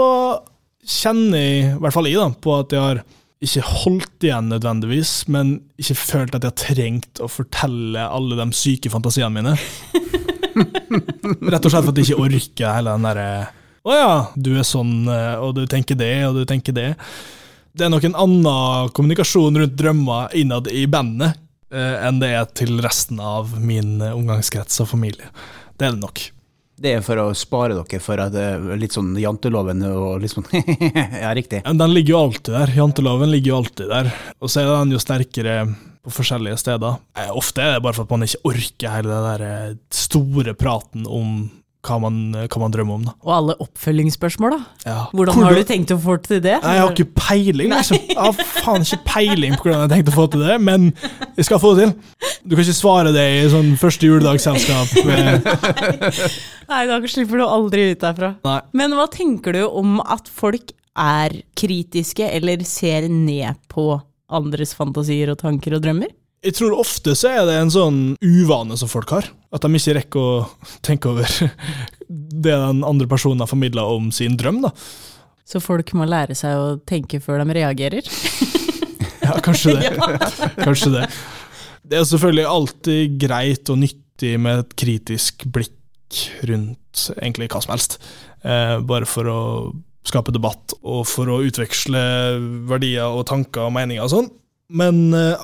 [0.86, 3.04] kjenner jeg, i hvert fall jeg, da, på at jeg har
[3.50, 8.62] ikke holdt igjen nødvendigvis, men ikke følt at jeg har trengt å fortelle alle de
[8.62, 9.58] syke fantasiene mine.
[11.50, 13.30] Rett og slett for at jeg ikke orker hele den derre
[13.88, 16.90] Å ja, du er sånn, eh, og du tenker det, og du tenker det.
[17.72, 21.38] Det er nok en annen kommunikasjon rundt drømmer innad i bandet
[21.72, 25.30] eh, enn det er til resten av min eh, omgangskrets og familie.
[25.78, 26.20] Det er det nok.
[26.78, 28.36] Det er for å spare dere for at
[28.78, 30.46] litt sånn janteloven og litt sånn
[31.24, 31.64] Ja, riktig.
[31.64, 32.74] Men den ligger jo alltid der.
[32.76, 34.10] Janteloven ligger jo alltid der.
[34.38, 35.56] Og så er den jo sterkere
[36.04, 37.00] på forskjellige steder.
[37.34, 41.48] Ofte er det bare for at man ikke orker hele den der store praten om
[41.86, 43.04] hva man, hva man drømmer om.
[43.06, 43.12] da.
[43.24, 44.58] Og alle oppfølgingsspørsmål, da?
[44.88, 44.96] Ja.
[45.14, 46.56] Hvordan har du tenkt å få til det?
[46.64, 48.00] Nei, Jeg har ikke peiling, liksom.
[48.08, 50.88] Jeg har faen ikke peiling på hvordan jeg har tenkt å få til det, men
[51.38, 51.94] jeg skal få det til.
[52.48, 54.96] Du kan ikke svare det i sånn første juledagsselskap.
[55.06, 56.28] eh,
[56.68, 58.34] Nei, da slipper du aldri ut derfra.
[58.44, 58.58] Nei.
[58.76, 63.92] Men hva tenker du om at folk er kritiske eller ser ned på
[64.34, 66.10] andres fantasier og tanker og drømmer?
[66.46, 69.26] Jeg tror ofte så er det en sånn uvane som folk har.
[69.54, 71.26] At de ikke rekker å tenke over
[72.08, 74.60] det den andre personen har formidla om sin drøm.
[74.66, 74.72] da.
[75.48, 78.08] Så folk må lære seg å tenke før de reagerer?
[79.28, 79.90] Ja, kanskje det.
[80.64, 81.02] Kanskje det.
[81.84, 87.74] Det er selvfølgelig alltid greit og nyttig med et kritisk blikk rundt egentlig hva som
[87.74, 87.98] helst.
[88.40, 89.40] Eh, bare for å
[90.08, 92.00] skape debatt og for å utveksle
[92.70, 94.30] verdier og tanker og meninger og sånn.
[94.80, 95.36] Men eh,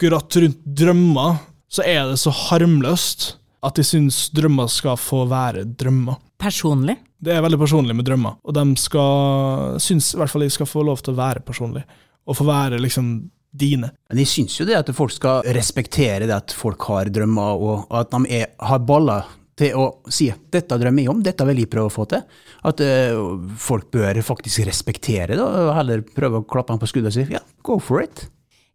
[0.00, 1.34] akkurat rundt drømmer
[1.68, 6.16] så er det så harmløst at jeg syns drømmer skal få være drømmer.
[6.40, 6.96] Personlig?
[7.20, 10.70] Det er veldig personlig med drømmer, og de skal, syns i hvert fall jeg skal
[10.70, 11.84] få lov til å være personlig.
[12.24, 13.90] og få være liksom dine.
[14.08, 17.86] Men jeg syns jo det at folk skal respektere det at folk har drømmer, og
[17.90, 21.68] at de er, har baller til å si 'dette drømmer jeg om, dette vil jeg
[21.68, 22.24] prøve å få til'.
[22.64, 27.12] At uh, folk bør faktisk respektere det, og heller prøve å klappe dem på skuddet
[27.12, 28.30] og si 'ja, go for it'.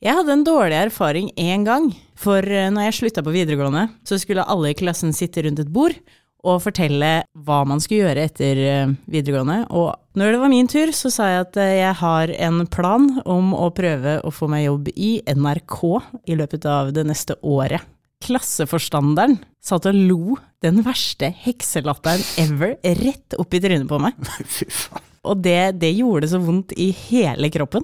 [0.06, 4.20] Jeg hadde en dårlig erfaring én gang, for uh, når jeg slutta på videregående, så
[4.22, 5.96] skulle alle i klassen sitte rundt et bord
[6.46, 9.63] og fortelle hva man skulle gjøre etter uh, videregående.
[9.74, 13.50] Og når det var min tur, så sa jeg at jeg har en plan om
[13.58, 15.82] å prøve å få meg jobb i NRK
[16.30, 17.82] i løpet av det neste året.
[18.22, 24.13] Klasseforstanderen satt og lo den verste hekselatteren ever rett opp i trynet på meg.
[24.60, 25.12] Fy faen.
[25.26, 27.82] Og det, det gjorde så vondt i hele kroppen.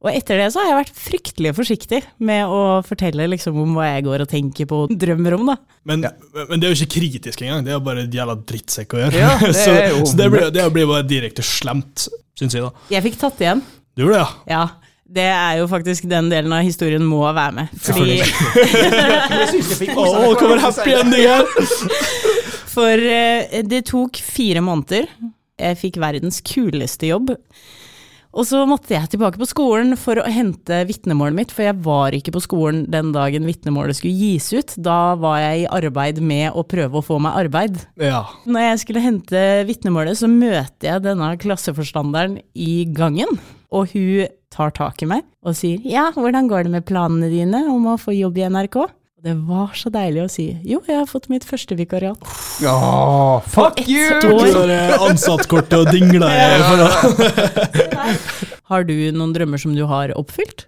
[0.00, 3.90] Og etter det så har jeg vært fryktelig forsiktig med å fortelle liksom om hva
[3.90, 5.56] jeg går og tenker på og drømmer om, da.
[5.90, 6.06] Men,
[6.38, 9.02] men det er jo ikke kritisk engang, det er jo bare en jævla drittsekk å
[9.02, 9.20] gjøre.
[9.20, 9.74] Ja, det så
[10.08, 12.06] så det, blir, det blir bare direkte slemt,
[12.40, 12.86] syns jeg, da.
[12.94, 13.60] Jeg fikk tatt igjen.
[13.92, 14.30] Du gjorde det, ja?
[14.54, 14.62] Ja.
[15.10, 17.72] Det er jo faktisk den delen av historien må være med.
[17.82, 18.20] Fordi
[19.98, 21.48] Å, kommer happy ending her!
[22.70, 25.10] For eh, det tok fire måneder.
[25.58, 27.34] Jeg fikk verdens kuleste jobb.
[28.30, 32.14] Og så måtte jeg tilbake på skolen for å hente vitnemålet mitt, for jeg var
[32.14, 34.76] ikke på skolen den dagen vitnemålet skulle gis ut.
[34.78, 37.80] Da var jeg i arbeid med å prøve å få meg arbeid.
[37.98, 38.22] Ja.
[38.46, 43.40] Når jeg skulle hente vitnemålet, så møter jeg denne klasseforstanderen i gangen.
[43.74, 47.64] Og hun tar tak i meg og sier ja, hvordan går det med planene dine
[47.70, 48.80] om å få jobb i NRK?
[49.20, 52.22] Og det var så deilig å si jo, jeg har fått mitt første vikariat.
[52.64, 52.72] Ja,
[53.52, 54.16] fuck you!
[54.16, 56.86] Det ansattkortet og dingla i for å
[58.72, 60.64] Har du noen drømmer som du har oppfylt?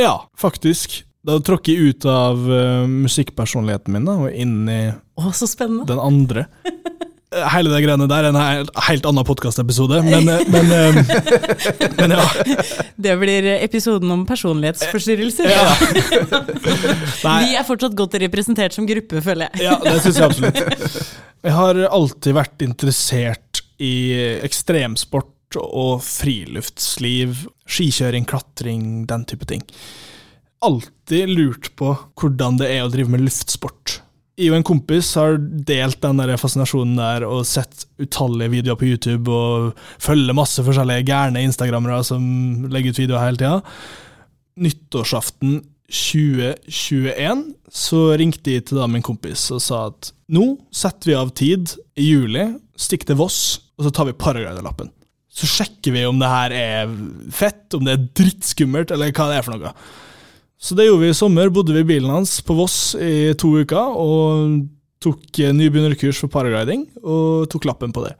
[0.00, 1.02] Ja, faktisk.
[1.28, 5.84] Da tråkker jeg ut av uh, musikkpersonligheten min da, og inn i Å, så spennende.
[5.92, 6.46] den andre.
[7.30, 11.92] Eh, Hele det greiene der er en helt, helt annen podkastepisode, men, eh, men, eh,
[12.00, 12.24] men ja.
[13.06, 15.50] Det blir episoden om personlighetsforstyrrelser.
[15.50, 15.66] ja.
[17.46, 19.68] Vi er fortsatt godt representert som gruppe, føler jeg.
[19.68, 20.62] ja, det syns jeg absolutt.
[21.46, 24.12] Jeg har alltid vært interessert i
[24.44, 29.62] ekstremsport og friluftsliv, skikjøring, klatring, den type ting.
[30.60, 34.02] Alltid lurt på hvordan det er å drive med luftsport.
[34.38, 38.86] Jeg og en kompis har delt den der fascinasjonen der og sett utallige videoer på
[38.88, 42.22] YouTube og følger masse forskjellige gærne instagrammere som
[42.72, 43.58] legger ut videoer hele tida.
[44.60, 47.42] Nyttårsaften 2021
[47.74, 51.74] så ringte jeg til da min kompis og sa at nå setter vi av tid
[51.98, 52.46] i juli,
[52.78, 53.40] stikk til Voss,
[53.76, 54.92] og så tar vi paragliderlappen.
[55.30, 56.94] Så sjekker vi om det her er
[57.34, 59.74] fett, om det er drittskummelt, eller hva det er for noe.
[60.60, 61.48] Så det gjorde vi i sommer.
[61.52, 64.58] Bodde vi i bilen hans på Voss i to uker og
[65.00, 68.12] tok eh, nybegynnerkurs for paragliding, og tok lappen på det.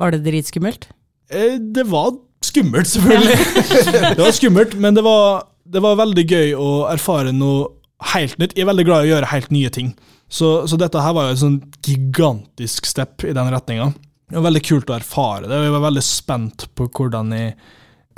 [0.00, 0.88] Var det dritskummelt?
[1.28, 3.36] Eh, Det var skummelt, selvfølgelig.
[4.16, 7.66] det var skummelt, men det var, det var veldig gøy å erfare noe
[8.14, 8.54] helt nytt.
[8.56, 9.92] Jeg er veldig glad i å gjøre helt nye ting.
[10.32, 13.90] Så, så dette her var jo et sånn gigantisk step i den retninga.
[14.28, 17.54] Det var veldig kult å erfare det, og jeg var veldig spent på hvordan jeg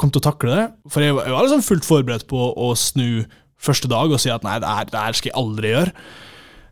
[0.00, 0.64] kom til å takle det.
[0.90, 3.24] For jeg var, jeg var liksom fullt forberedt på å snu
[3.60, 5.94] første dag og si at nei, det her, det her skal jeg aldri gjøre.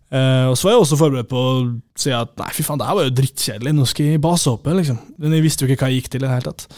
[0.09, 1.57] Uh, og så var jeg også forberedt på å
[2.01, 5.01] si at nei, fy faen, det her var jo drittkjedelig, nå skal jeg basehoppe, liksom.
[5.20, 6.68] Men jeg visste jo ikke hva jeg gikk til i det hele tatt.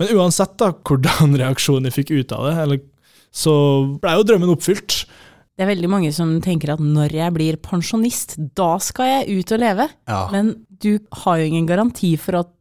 [0.00, 2.86] Men uansett da, hvordan reaksjonen jeg fikk ut av det, eller,
[3.30, 3.56] så
[4.00, 5.02] ble jo drømmen oppfylt.
[5.60, 9.52] Det er veldig mange som tenker at når jeg blir pensjonist, da skal jeg ut
[9.52, 9.86] og leve.
[10.08, 10.22] Ja.
[10.32, 12.56] Men du har jo ingen garanti for at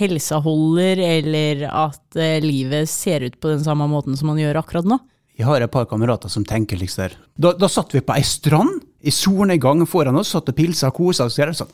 [0.00, 4.58] helsa holder, eller at eh, livet ser ut på den samme måten som man gjør
[4.62, 4.98] akkurat nå.
[5.42, 7.14] Jeg har et par kamerater som tenker liksom der.
[7.34, 11.00] Da, da satt vi på ei strand i solnedgang foran oss, satt og pilsa og
[11.00, 11.34] kosa oss.
[11.40, 11.72] der, og Sånn,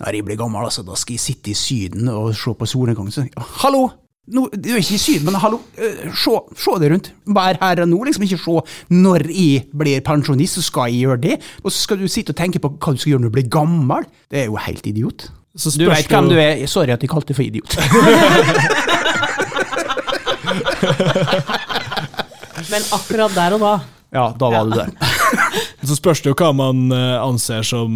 [0.00, 3.12] når jeg blir gammel, altså, da skal jeg sitte i Syden og se på solnedgang.
[3.14, 3.22] Så,
[3.62, 3.84] hallo!
[4.30, 7.12] No, du er ikke i Syden, men hallo, se, se deg rundt.
[7.30, 8.56] Vær her og nå, liksom ikke se
[8.94, 11.36] når jeg blir pensjonist, så skal jeg gjøre det.
[11.62, 13.50] Og så skal du sitte og tenke på hva du skal gjøre når du blir
[13.54, 14.02] gammel.
[14.30, 15.18] Det er jo helt idiot.
[15.54, 16.66] Så Du veit hvem du er.
[16.70, 17.70] Sorry at jeg kalte deg for idiot.
[22.70, 23.72] Men akkurat der og da.
[24.14, 24.90] Ja, da var du der.
[25.86, 27.92] Så spørs det jo hva man eh, anser som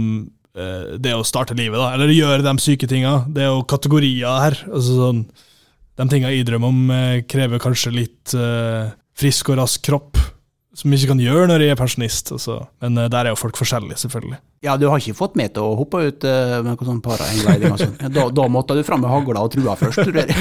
[0.56, 1.92] eh, det å starte livet, da.
[1.96, 3.24] Eller gjøre de syke tinga.
[3.30, 4.58] Det er jo kategorier her.
[4.70, 5.24] Altså sånn,
[5.94, 8.34] De tinga jeg drømmer om, eh, krever kanskje litt
[9.14, 10.18] frisk og rask kropp.
[10.74, 12.32] Som ikke kan gjøre når jeg er pensjonist.
[12.34, 12.58] Altså.
[12.82, 14.40] Men uh, der er jo folk forskjellige, selvfølgelig.
[14.64, 17.76] Ja, du har ikke fått meg til å hoppe ut uh, med noe sånn paragliding
[17.76, 17.94] og sånn.
[18.16, 20.02] Da, da måtte du fram med hagla og trua først.
[20.02, 20.34] tror jeg.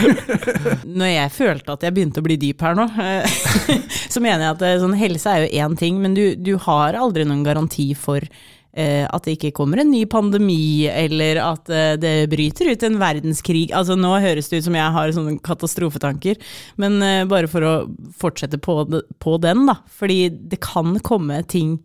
[1.01, 3.37] Når jeg følte at jeg begynte å bli dyp her nå, eh,
[4.13, 7.27] så mener jeg at sånn, helse er jo én ting, men du, du har aldri
[7.29, 8.25] noen garanti for
[8.73, 13.67] at det ikke kommer en ny pandemi, eller at eh, det bryter ut en verdenskrig.
[13.75, 16.39] Altså Nå høres det ut som jeg har sånne katastrofetanker,
[16.81, 17.73] men eh, bare for å
[18.17, 18.79] fortsette på,
[19.21, 19.77] på den, da.
[19.93, 21.77] Fordi det kan komme ting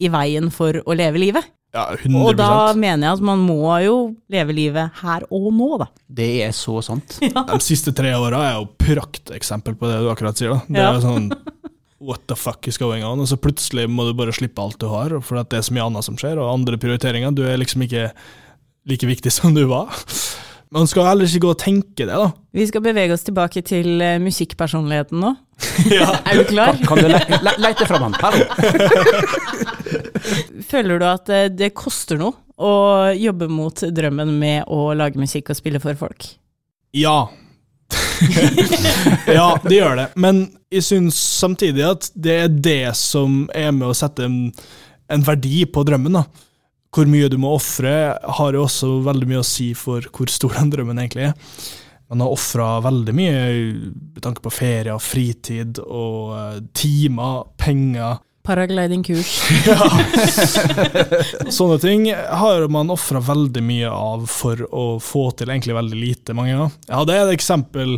[0.00, 1.44] i veien for å leve livet.
[1.76, 3.96] Ja, 100% Og da mener jeg at man må jo
[4.32, 5.86] leve livet her og nå, da.
[6.08, 7.20] Det er så sant.
[7.52, 10.56] De siste tre åra er jo prakteksempel på det du akkurat sier.
[10.56, 10.64] da.
[10.66, 10.88] Det Ja.
[10.96, 11.28] er sånn
[12.00, 13.20] What the fuck is going on?
[13.20, 15.74] Og så plutselig må du bare slippe alt du har, for at det er så
[15.76, 17.34] mye annet som skjer, og andre prioriteringer.
[17.36, 18.08] Du er liksom ikke
[18.88, 19.92] like viktig som du var.
[20.70, 22.28] Man skal heller ikke gå og tenke det, da.
[22.54, 25.34] Vi skal bevege oss tilbake til eh, musikkpersonligheten nå.
[25.90, 26.06] Ja.
[26.24, 26.78] Er du klar?
[26.88, 28.14] Kan du le le lete fram han?
[28.22, 28.46] Hallo.
[30.70, 32.72] Føler du at eh, det koster noe å
[33.16, 36.26] jobbe mot drømmen med å lage musikk og spille for folk?
[36.96, 37.28] Ja.
[39.38, 40.06] ja, det gjør det.
[40.20, 44.38] Men jeg syns samtidig at det er det som er med å sette en,
[45.10, 46.20] en verdi på drømmen.
[46.20, 46.24] da.
[46.90, 47.92] Hvor mye du må ofre,
[48.38, 51.36] har jo også veldig mye å si for hvor stor den drømmen egentlig er.
[52.10, 53.34] Man har ofra veldig mye
[53.94, 58.18] med tanke på ferie, fritid og eh, timer, penger.
[58.46, 59.34] Paraglidingkurs.
[61.58, 66.36] Sånne ting har man ofra veldig mye av for å få til egentlig veldig lite
[66.36, 66.80] mange ganger.
[66.88, 67.96] Jeg hadde et eksempel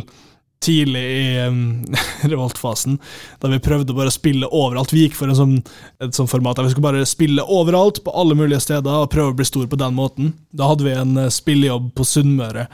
[0.63, 1.85] tidlig i um,
[2.31, 2.97] revoltfasen,
[3.41, 4.93] da vi prøvde å bare spille overalt.
[4.95, 5.57] Vi gikk for en sånn,
[6.03, 9.33] et sånt format der vi skulle bare spille overalt, på alle mulige steder, og prøve
[9.33, 10.31] å bli stor på den måten.
[10.55, 12.67] Da hadde vi en eh, spillejobb på Sunnmøre,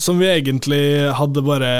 [0.00, 0.84] som vi egentlig
[1.18, 1.72] hadde bare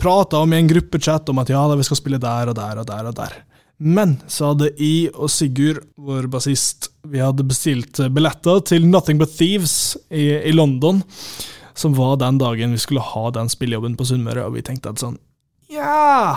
[0.00, 2.82] prata om i en gruppechat om at ja, da vi skal spille der og der
[2.82, 3.38] og der og der.
[3.80, 9.32] Men så hadde jeg og Sigurd, vår bassist, vi hadde bestilt billetter til Nothing But
[9.38, 11.00] Thieves i, i London,
[11.72, 15.00] som var den dagen vi skulle ha den spillejobben på Sunnmøre, og vi tenkte at
[15.00, 15.16] sånn
[15.72, 16.36] Ja,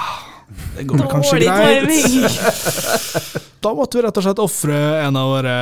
[0.77, 1.89] det går kanskje greit.
[3.63, 5.58] Da måtte vi rett og slett ofre en av våre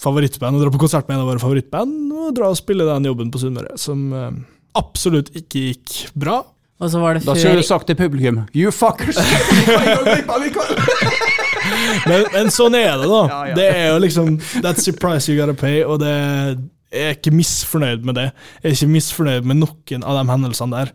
[0.00, 3.08] favorittband, og dra på konsert med en av våre favorittband, og dra og spille den
[3.08, 4.30] jobben på Sunnmøre, som eh,
[4.76, 6.42] absolutt ikke gikk bra.
[6.76, 9.16] Og så var det Da før skulle du sagt til publikum You fuckers!
[12.06, 13.20] Men, men sånn er det, da.
[13.26, 13.54] Ja, ja.
[13.56, 16.12] Det er jo liksom That's the price you gotta pay, og det
[16.94, 18.26] jeg er ikke misfornøyd med det.
[18.62, 20.92] Jeg er ikke misfornøyd med noen av de hendelsene der.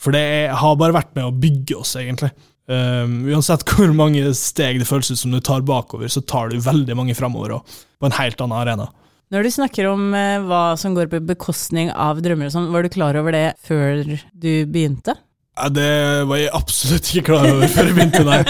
[0.00, 2.30] For det er, har bare vært med å bygge oss, egentlig.
[2.70, 6.60] Um, uansett hvor mange steg det føles ut som du tar bakover, så tar du
[6.62, 8.86] veldig mange framover òg, på en helt annen arena.
[9.30, 12.82] Når du snakker om eh, hva som går på bekostning av drømmer og sånn, var
[12.82, 15.14] du klar over det før du begynte?
[15.54, 15.90] Ja, det
[16.26, 18.40] var jeg absolutt ikke klar over før jeg begynte nei.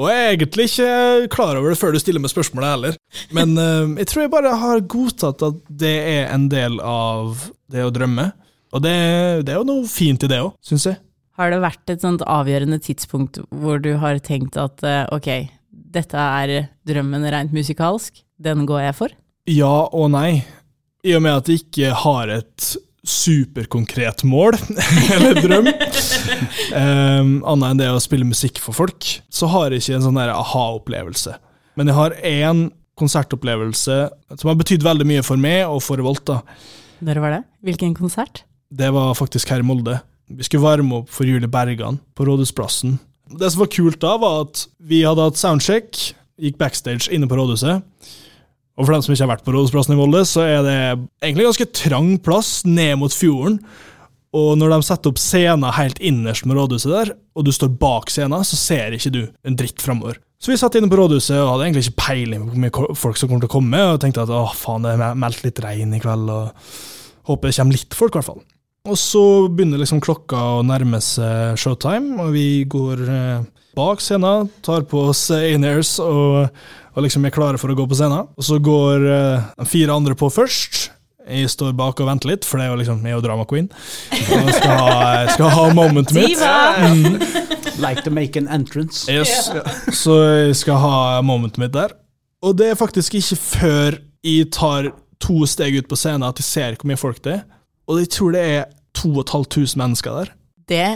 [0.00, 2.98] Og jeg er egentlig ikke klar over det før du stiller meg spørsmålet heller.
[3.36, 7.84] Men uh, jeg tror jeg bare har godtatt at det er en del av det
[7.84, 8.30] å drømme.
[8.72, 8.96] Og det,
[9.44, 11.00] det er jo noe fint i det òg, syns jeg.
[11.40, 16.28] Har det vært et sånt avgjørende tidspunkt hvor du har tenkt at uh, ok, dette
[16.40, 19.19] er drømmen rent musikalsk, den går jeg for?
[19.48, 20.42] Ja og nei.
[21.06, 22.72] I og med at jeg ikke har et
[23.06, 24.58] superkonkret mål,
[25.14, 29.96] eller drøm, um, annet enn det å spille musikk for folk, så har jeg ikke
[29.96, 31.38] en sånn aha-opplevelse.
[31.80, 32.66] Men jeg har én
[33.00, 33.96] konsertopplevelse
[34.36, 36.42] som har betydd veldig mye for meg og for Revolta.
[37.00, 37.42] Når var det?
[37.64, 38.42] Hvilken konsert?
[38.68, 39.96] Det var faktisk her i Molde.
[40.30, 42.98] Vi skulle varme opp for Julie Bergan på Rådhusplassen.
[43.40, 45.96] Det som var kult da, var at vi hadde hatt soundcheck,
[46.40, 47.82] gikk backstage inne på rådhuset.
[48.80, 50.76] Og for dem som ikke har vært på Rådhusplassen i Molde, så er det
[51.20, 53.58] egentlig ganske trang plass ned mot fjorden.
[54.36, 58.12] Og når de setter opp scenen helt innerst med rådhuset der, og du står bak
[58.12, 60.20] scenen, så ser ikke du en dritt framover.
[60.40, 63.20] Så vi satt inne på rådhuset og hadde egentlig ikke peiling på hvor mye folk
[63.20, 65.92] som kommer til å komme, og tenkte at å faen, det er meldt litt regn
[65.98, 68.40] i kveld, og håper det kommer litt folk, i hvert fall.
[68.88, 74.48] Og så begynner liksom klokka å nærme seg showtime, og vi går eh, bak scenen,
[74.64, 76.48] tar på oss in-airs og,
[76.94, 78.30] og liksom er klare for å gå på scenen.
[78.36, 80.88] Og så går uh, de fire andre på først.
[81.30, 83.68] Jeg står bak og venter litt, for det er jo liksom jeg og drama queen.
[83.70, 86.40] Og jeg skal ha, jeg skal ha momentet mitt.
[86.40, 87.20] Mm.
[87.80, 89.04] Like to make an entrance.
[89.10, 89.50] Yes.
[89.94, 91.94] Så jeg skal ha momentet mitt der.
[92.42, 96.48] Og det er faktisk ikke før jeg tar to steg ut på scenen at jeg
[96.48, 97.46] ser hvor mye folk det er.
[97.90, 100.32] Og jeg tror det er 2500 mennesker der.
[100.70, 100.88] Det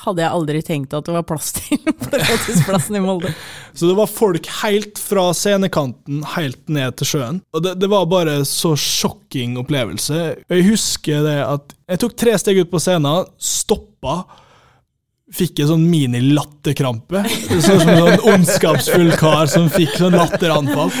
[0.00, 3.32] hadde jeg aldri tenkt at det var plass til på Rådhusplassen i Molde.
[3.76, 7.40] Så det var folk helt fra scenekanten helt ned til sjøen.
[7.52, 10.22] Og det, det var bare så sjokking opplevelse.
[10.48, 14.22] Jeg husker det at jeg tok tre steg ut på scenen, stoppa,
[15.32, 17.24] fikk en sånn mini-latterkrampe.
[17.48, 20.92] Sånn som en sånn ondskapsfull kar som fikk sånn latteranfall.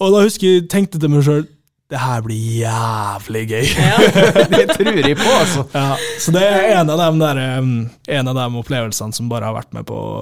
[0.00, 1.44] Og da husker jeg tenkte til meg sjøl
[1.90, 3.70] det her blir jævlig gøy.
[4.54, 5.64] Det tror jeg på, altså.
[5.74, 7.72] Ja, så det er en av, dem der, um,
[8.06, 10.20] en av de opplevelsene som bare har vært med på å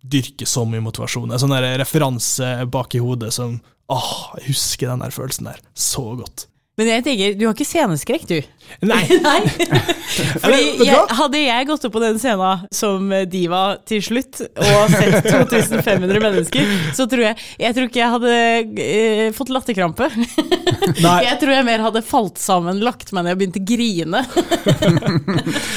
[0.00, 1.28] dyrke så mye motivasjon.
[1.28, 3.58] En sånn referanse bak i hodet som
[3.90, 6.44] Åh, jeg husker den der følelsen der så godt.
[6.80, 8.38] Men jeg tenker, du har ikke sceneskrekk, du?
[8.88, 9.40] Nei, Nei.
[10.40, 15.28] Fordi jeg, hadde jeg gått opp på den scenen som diva til slutt, og sett
[15.50, 18.32] 2500 mennesker, så tror jeg Jeg tror ikke jeg hadde
[18.86, 20.08] eh, fått latterkrampe.
[20.96, 24.24] Jeg tror jeg mer hadde falt sammen, lagt meg ned og begynt å grine.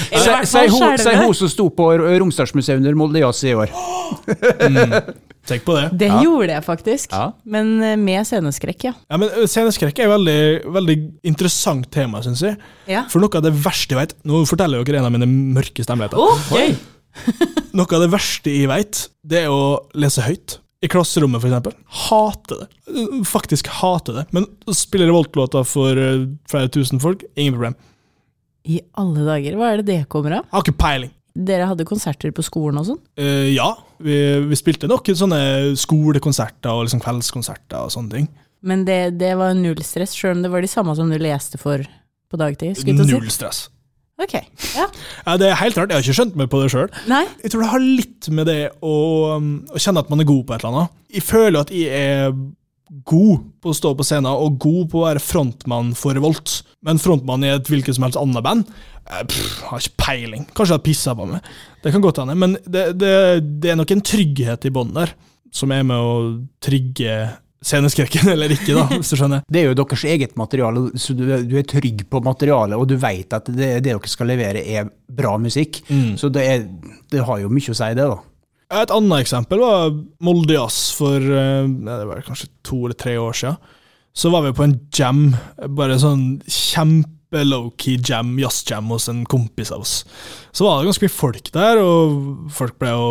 [0.08, 3.44] Eller i hvert Si fall hun, si hun som sto på Romsdalsmuseet under Molde Jazz
[3.50, 3.76] i år.
[5.46, 5.98] Tenk på det.
[6.00, 6.22] Det Ja.
[6.24, 7.34] gjorde jeg faktisk, Ja.
[7.44, 8.94] men eh, med sceneskrekk, ja.
[9.12, 12.58] Ja, men eh, Sceneskrekk er et veldig, veldig interessant tema, syns jeg.
[12.88, 13.04] ja.
[13.12, 15.92] For noe av det verste jeg vet Nå forteller jeg dere en av mine mørkeste
[15.92, 16.18] hemmeligheter.
[16.48, 16.76] Okay.
[17.74, 20.60] Noe av det verste jeg vet, det er å lese høyt.
[20.84, 21.74] I klasserommet, eksempel.
[22.10, 23.26] Hater det.
[23.28, 24.26] Faktisk hater det.
[24.36, 27.76] Men spiller revoltlåter for eh, flere tusen folk, ingen problem.
[28.68, 30.44] I alle dager, hva er det det kommer av?
[30.48, 31.12] Jeg har ikke peiling.
[31.34, 33.02] Dere hadde konserter på skolen og sånn?
[33.18, 33.72] Eh, ja,
[34.06, 35.42] vi, vi spilte noen sånne
[35.82, 38.28] skolekonserter og liksom kveldskonserter og sånne ting.
[38.64, 41.60] Men det, det var null stress, sjøl om det var de samme som du leste
[41.60, 41.82] for
[42.30, 42.80] på dagtid?
[42.86, 43.68] Null stress.
[44.22, 44.36] Ok,
[44.78, 44.86] ja.
[45.26, 46.92] Ja, det er helt rart, jeg har ikke skjønt meg på det sjøl.
[47.10, 48.98] Jeg tror det har litt med det å,
[49.40, 51.00] um, å kjenne at man er god på et eller annet.
[51.18, 52.36] Jeg føler at jeg er
[53.08, 56.62] god på å stå på scenen, og god på å være frontmann for Revolt.
[56.86, 58.74] Men frontmann i et hvilket som helst annet band?
[59.10, 60.48] Eh, Pff, har ikke peiling.
[60.52, 61.54] Kanskje jeg har pissa på meg.
[61.84, 62.36] Det kan godt hende.
[62.40, 63.14] Men det, det,
[63.64, 65.16] det er nok en trygghet i bånn der,
[65.54, 66.14] som er med å
[66.64, 67.18] trigge
[67.64, 69.46] sceneskrekken, eller ikke, da, hvis du skjønner.
[69.48, 72.98] Det er jo deres eget materiale, så du, du er trygg på materialet, og du
[73.00, 75.82] vet at det, det dere skal levere er bra musikk.
[75.90, 76.14] Mm.
[76.20, 76.68] Så det, er,
[77.12, 78.20] det har jo mye å si, det, da.
[78.74, 79.94] Et annet eksempel var
[80.24, 83.58] Molde Jazz for eh, det var kanskje to eller tre år siden.
[84.14, 85.24] Så var vi på en jam,
[85.74, 89.94] bare sånn kjempe low-key jam, jazzjam hos en kompis av oss.
[90.54, 93.08] Så var det ganske mye folk der, og folk ble jo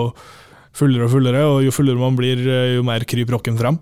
[0.78, 3.80] fullere og fullere, og jo fullere man blir, eh, jo mer kryper rocken fram.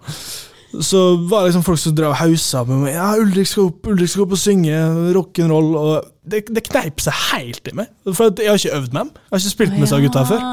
[0.70, 2.94] Så var det liksom folk som drev hausa med meg.
[2.94, 4.76] Ja, Ulrik skal opp, Ulrik skal opp og synge
[5.16, 5.72] rock'n'roll.
[5.80, 7.90] Og det, det kneip seg helt i meg.
[8.06, 9.10] For jeg har ikke øvd med dem.
[9.18, 10.44] Jeg har ikke spilt med disse gutta før.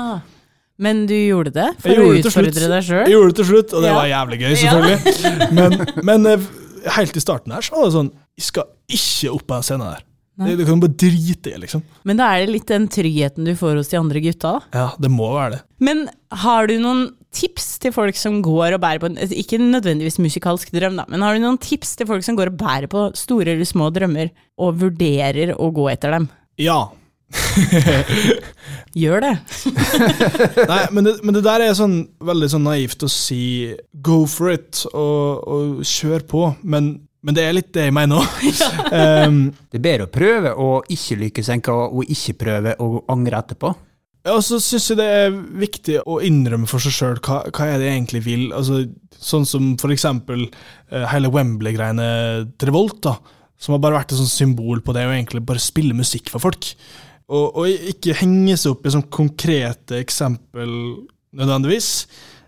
[0.78, 0.84] Ja.
[0.84, 3.82] Men du gjorde det for Jeg å utfordre deg Jeg gjorde det til slutt, og
[3.82, 3.96] det Ja.
[3.98, 5.52] var jævlig gøy, selvfølgelig.
[5.58, 6.50] Men, men eh,
[6.98, 9.88] helt i starten her så var det sånn Jeg skal ikke opp på den scenen
[9.96, 10.04] der.
[10.38, 11.82] Det, det kan du bare drite i, liksom.
[12.06, 14.52] Men da er det litt den tryggheten du får hos de andre gutta.
[14.60, 14.84] da.
[14.84, 15.62] Ja, det må være det.
[15.82, 16.04] Men
[16.44, 20.70] har du noen tips til folk som går og bærer på en Ikke nødvendigvis musikalsk
[20.78, 23.56] drøm, da, men har du noen tips til folk som går og bærer på store
[23.58, 24.30] eller små drømmer,
[24.62, 26.30] og vurderer å gå etter dem?
[26.62, 26.84] Ja.
[29.02, 29.34] Gjør det.
[30.72, 34.54] Nei, men det, men det der er sånn veldig sånn naivt å si go for
[34.54, 36.94] it og, og kjør på, men,
[37.26, 38.48] men det er litt det jeg mener òg.
[39.28, 43.44] um, Det er bedre å prøve å ikke lykkes enn å ikke prøve å angre
[43.44, 43.74] etterpå.
[44.28, 47.68] Ja, og så syns jeg det er viktig å innrømme for seg sjøl hva, hva
[47.70, 48.46] er det jeg egentlig vil.
[48.56, 48.82] Altså,
[49.24, 52.08] sånn som for eksempel eh, hele Wembley-greiene
[52.60, 53.14] til Revolt, da,
[53.56, 56.44] som har bare vært et sånt symbol på det å egentlig bare spille musikk for
[56.44, 56.74] folk.
[57.28, 60.72] Og, og ikke henge seg opp i sånn konkrete eksempel
[61.36, 61.92] nødvendigvis.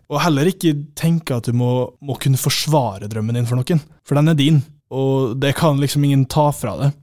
[0.10, 1.72] Og heller ikke tenke at du må,
[2.02, 4.64] må kunne forsvare drømmen din for noen, for den er din.
[4.90, 6.96] Og det kan liksom ingen ta fra deg.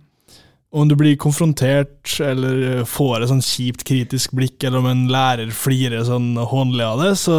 [0.74, 5.04] Og om du blir konfrontert, eller får et sånn kjipt kritisk blikk, eller om en
[5.12, 7.36] lærer flirer sånn hånlig av det, så,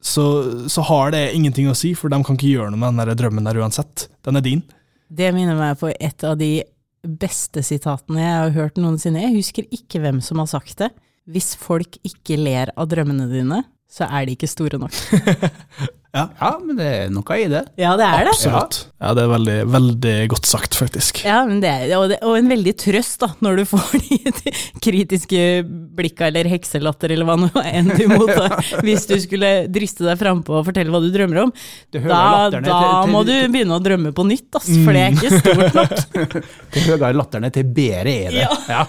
[0.00, 0.26] så,
[0.70, 3.18] så har det ingenting å si, for de kan ikke gjøre noe med den der
[3.24, 4.06] drømmen der uansett.
[4.22, 4.62] Den er din.
[5.12, 6.54] Det minner meg på et av de
[7.02, 9.24] beste sitatene jeg har hørt noensinne.
[9.24, 10.92] Jeg husker ikke hvem som har sagt det.
[11.30, 14.96] Hvis folk ikke ler av drømmene dine, så er de ikke store nok.
[16.12, 17.62] Ja, men det er noe i det.
[17.80, 18.32] Ja, det er det.
[18.34, 18.78] Absolutt.
[19.00, 21.22] Ja, det er veldig, veldig godt sagt, faktisk.
[21.24, 23.94] Ja, men det er, og, det, og en veldig trøst da, når du får
[24.42, 24.52] de
[24.84, 25.40] kritiske
[25.96, 30.58] blikka eller hekselatter eller hva nå enn du mottar, hvis du skulle driste deg frampå
[30.60, 31.54] og fortelle hva du drømmer om.
[31.88, 32.20] Du Da,
[32.52, 35.40] da til- til- må du begynne å drømme på nytt, ass, for det er ikke
[35.40, 36.44] stort nok.
[36.76, 38.44] Du hører latterne, til bedre er det.
[38.44, 38.52] Ja.
[38.68, 38.84] Ja.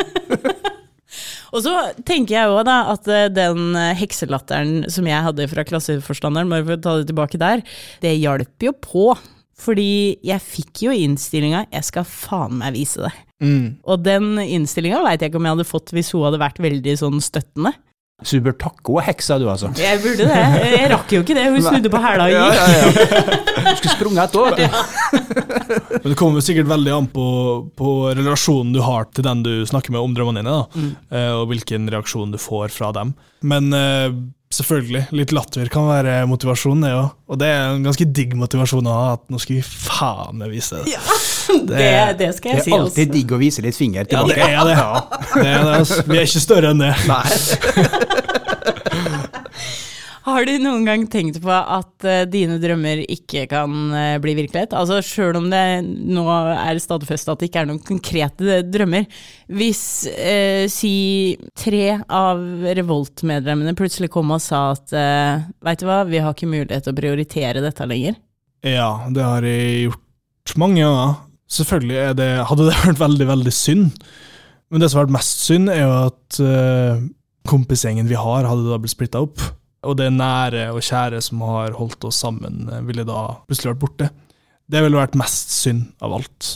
[1.54, 1.76] Og så
[2.08, 6.78] tenker jeg òg at eh, den eh, hekselatteren som jeg hadde fra klasseforstanderen, bare for
[6.78, 7.64] å ta det tilbake der,
[8.04, 9.08] det hjalp jo på.
[9.64, 13.20] Fordi jeg fikk jo innstillinga 'jeg skal faen meg vise det'.
[13.44, 13.78] Mm.
[13.86, 16.96] Og den innstillinga veit jeg ikke om jeg hadde fått hvis hun hadde vært veldig
[17.00, 17.74] sånn støttende.
[18.24, 19.70] Så du bør takke henne heksa, du, altså.
[19.80, 20.44] Jeg burde det.
[20.74, 21.46] Jeg rakk jo ikke det.
[21.54, 22.60] Hun snudde på hæla og Ja, gikk.
[22.60, 23.64] ja, ja.
[23.64, 24.70] Du skulle sprunget etter henne.
[26.04, 27.26] Men det kommer sikkert veldig an på,
[27.80, 30.66] på relasjonen du har til den du snakker med om drømmene dine, da.
[30.80, 30.94] Mm.
[31.40, 33.14] og hvilken reaksjon du får fra dem.
[33.44, 34.10] Men eh,
[34.56, 37.10] selvfølgelig, litt latter kan være motivasjon, det òg.
[37.34, 40.48] Og det er en ganske digg motivasjon å ha, at nå skal vi faen meg
[40.54, 40.98] vise det.
[41.44, 42.72] Det, det skal Det jeg si.
[42.72, 42.86] er Altså.
[42.88, 44.76] alltid digg å vise litt finger Ja, det er det.
[45.36, 45.98] det, er det altså.
[46.08, 46.94] Vi er ikke større enn det.
[47.10, 47.28] Nei.
[50.24, 54.72] Har du noen gang tenkt på at uh, dine drømmer ikke kan uh, bli virkelighet?
[54.72, 59.04] Altså Sjøl om det nå er stadfestet at det ikke er noen konkrete drømmer.
[59.52, 60.94] Hvis uh, si
[61.60, 62.40] tre av
[62.80, 66.96] Revolt-medlemmene plutselig kom og sa at uh, veit du hva, vi har ikke mulighet til
[66.96, 68.16] å prioritere dette lenger.
[68.64, 71.18] Ja, det har jeg gjort mange ganger.
[71.52, 74.08] Selvfølgelig det, hadde det vært veldig, veldig synd.
[74.72, 76.40] Men det som har vært mest synd, er jo at
[77.52, 79.44] kompisgjengen vi har, hadde da blitt splitta opp.
[79.84, 83.84] Og det nære og kjære som har holdt oss sammen, eh, ville da plutselig vært
[83.84, 84.12] borte.
[84.72, 86.54] Det ville vært mest synd av alt.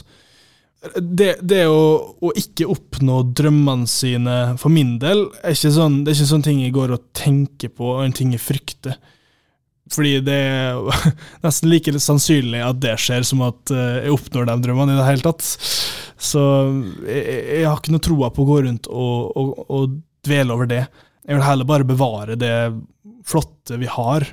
[0.96, 1.82] Det, det å,
[2.22, 6.46] å, ikke oppnå drømmene sine, for min del, er ikke sånn, det er ikke sånn
[6.46, 8.96] ting jeg går og tenker på, og en ting jeg frykter.
[9.94, 10.80] Fordi det er
[11.46, 15.10] nesten like sannsynlig at det skjer, som at eh, jeg oppnår de drømmene i det
[15.10, 15.44] hele tatt.
[16.18, 16.44] Så
[17.08, 17.24] jeg,
[17.60, 20.86] jeg har ikke noe troa på å gå rundt og, og, og dvele over det.
[21.28, 22.54] Jeg vil heller bare bevare det
[23.28, 24.26] flotte vi har,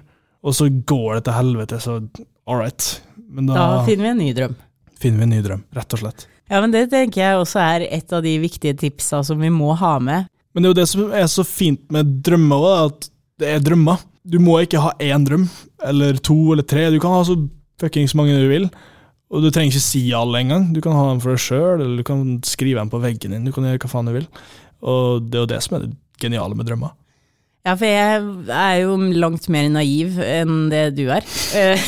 [0.44, 1.98] og så går det til helvete, så
[2.46, 2.88] all right.
[3.16, 4.54] Men da, da finner vi en ny drøm.
[5.00, 6.26] Finner vi en ny drøm, rett og slett.
[6.52, 9.72] Ja, men det tenker jeg også er et av de viktige tipsa som vi må
[9.80, 10.28] ha med.
[10.54, 13.08] Men det er jo det som er så fint med drømmer òg, at
[13.42, 14.02] det er drømmer.
[14.24, 15.48] Du må ikke ha én drøm,
[15.84, 16.86] eller to eller tre.
[16.92, 17.36] Du kan ha så
[17.82, 18.68] fuckings mange du vil.
[19.34, 20.68] Og du trenger ikke si alle engang.
[20.76, 23.48] Du kan ha dem for deg sjøl, eller du kan skrive dem på veggen din.
[23.48, 24.28] Du kan gjøre hva faen du vil.
[24.84, 26.94] Og det er jo det som er det geniale med drømmer.
[27.64, 31.24] Ja, for jeg er jo langt mer naiv enn det du er.
[31.56, 31.80] Eh,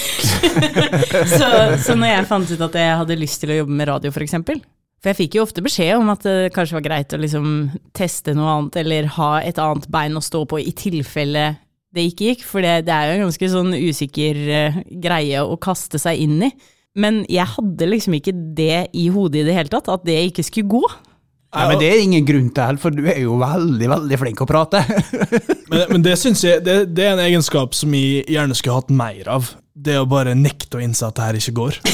[1.36, 1.50] så,
[1.84, 4.38] så når jeg fant ut at jeg hadde lyst til å jobbe med radio, f.eks.
[4.40, 4.62] For,
[5.04, 7.50] for jeg fikk jo ofte beskjed om at det kanskje var greit å liksom
[7.96, 11.50] teste noe annet, eller ha et annet bein å stå på i tilfelle
[11.96, 12.46] det ikke gikk.
[12.48, 16.40] For det, det er jo en ganske sånn usikker uh, greie å kaste seg inn
[16.48, 16.50] i.
[16.96, 20.46] Men jeg hadde liksom ikke det i hodet i det hele tatt, at det ikke
[20.46, 20.84] skulle gå.
[21.54, 24.48] Nei, men Det er ingen grunn til, for du er jo veldig veldig flink å
[24.48, 24.82] prate.
[25.70, 28.92] men, men, det synes jeg det, det, er en egenskap som jeg gjerne skulle hatt
[28.92, 29.52] mer av.
[29.76, 31.78] Det å bare nekte å innse at det her ikke går.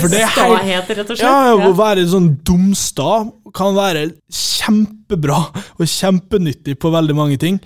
[0.00, 1.24] for det er Stahet, rett og slett.
[1.24, 3.10] Ja, Å være sånn dumsta
[3.56, 7.60] kan være kjempebra og kjempenyttig på veldig mange ting.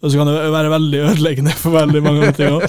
[0.00, 2.64] Og så kan det være veldig ødeleggende for veldig mange andre ting òg.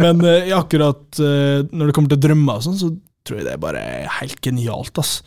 [0.00, 2.88] Men uh, akkurat uh, når det kommer til drømmer, og sånn, så
[3.26, 3.82] tror jeg det er bare
[4.20, 5.02] helt genialt.
[5.02, 5.18] ass.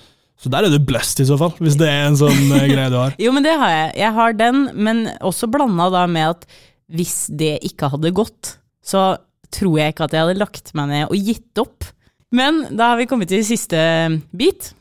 [0.43, 2.91] Så der er du blessed, i så fall, hvis det er en sånn uh, greie
[2.91, 3.15] du har.
[3.21, 3.89] jo, men det har jeg.
[4.01, 6.47] Jeg har den, men også blanda da med at
[6.93, 9.13] hvis det ikke hadde gått, så
[9.53, 11.87] tror jeg ikke at jeg hadde lagt meg ned og gitt opp.
[12.33, 13.79] Men da har vi kommet til siste
[14.35, 14.73] bit.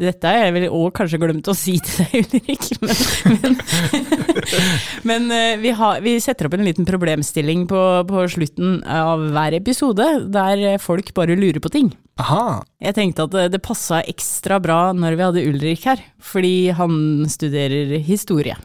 [0.00, 2.68] Dette har jeg vel òg kanskje glemt å si til deg, Ulrik.
[2.80, 2.94] Men,
[3.42, 3.58] men,
[5.10, 9.58] men eh, vi, har, vi, setter opp en liten problemstilling på, på, slutten av hver
[9.58, 11.92] episode, der folk bare lurer på ting.
[12.20, 12.62] Aha.
[12.80, 17.28] Jeg tenkte at det, det passa ekstra bra når vi hadde Ulrik her, fordi han
[17.28, 18.56] studerer historie.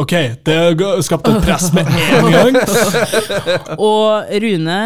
[0.00, 0.14] Ok,
[0.48, 0.58] det
[1.04, 2.56] skapte et press med en gang.
[3.76, 4.80] og Rune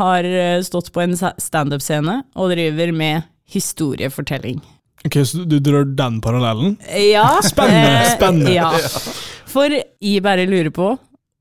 [0.00, 0.30] har
[0.64, 4.62] stått på en standup-scene og driver med historiefortelling.
[5.04, 6.76] Ok, Så du drar den parallellen?
[7.12, 7.40] Ja.
[7.52, 7.98] Spennende!
[8.00, 8.54] Eh, spennende.
[8.54, 8.70] Ja.
[9.50, 10.94] For jeg bare lurer på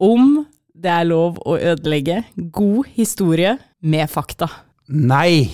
[0.03, 0.41] om
[0.73, 4.49] det er lov å ødelegge god historie med fakta.
[4.91, 5.47] Nei.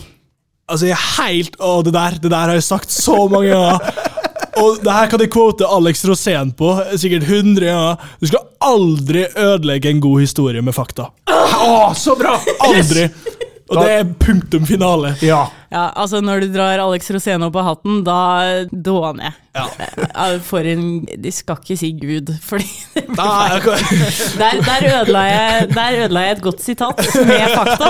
[0.69, 4.07] Altså, jeg er helt Å, det der, det der har jeg sagt så mange ganger.
[4.59, 8.09] Og det her kan jeg quote Alex Rosén på sikkert 100 ganger.
[8.19, 11.11] Du skal aldri ødelegge en god historie med fakta.
[11.29, 12.35] Å, så bra!
[12.67, 13.05] Aldri.
[13.69, 15.13] Og det er punktum finale.
[15.23, 15.45] Ja.
[15.71, 15.89] Ja.
[15.95, 18.19] altså Når du drar Alex Rosén opp av hatten, da
[18.71, 19.37] dåner jeg.
[19.59, 20.27] Ja.
[20.45, 20.83] For en
[21.19, 26.63] De skal ikke si Gud, fordi der, der, ødela jeg, der ødela jeg et godt
[26.63, 27.89] sitat med fakta.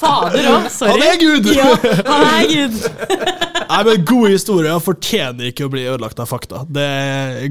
[0.00, 0.96] Fader òg, sorry.
[0.96, 1.50] Han er Gud!
[1.54, 1.68] Ja,
[2.08, 2.78] han er Gud.
[3.70, 6.64] Nei, men Gode historier fortjener ikke å bli ødelagt av fakta.
[6.66, 6.86] Det,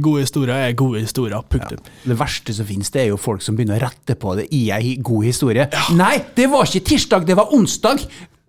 [0.04, 1.40] gode historier er gode historier.
[1.50, 1.80] Punktum.
[1.80, 2.10] Ja.
[2.12, 4.66] Det verste som finnes, det er jo folk som begynner å rette på det i
[4.76, 5.70] ei god historie.
[5.72, 5.86] Ja.
[5.96, 8.04] Nei, det var ikke tirsdag, det var onsdag!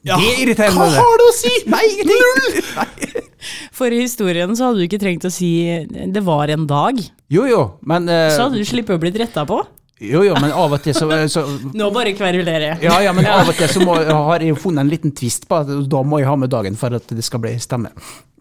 [0.06, 0.94] Ja, det irriterer meg.
[0.94, 1.50] Hva har du å si?!
[1.68, 3.26] Nei, ingenting!
[3.76, 5.50] For i historien så hadde du ikke trengt å si
[5.88, 7.02] 'det var en dag'.
[7.32, 9.60] Jo, jo, men uh, Så hadde du sluppet å bli retta på.
[10.00, 11.42] Jo, jo, men av og til så, så
[11.76, 12.78] Nå bare kverulerer jeg.
[12.88, 15.60] Ja, ja, men av og til så må, har jeg funnet en liten tvist på
[15.60, 17.92] at da må jeg ha med dagen for at det skal bli stemme.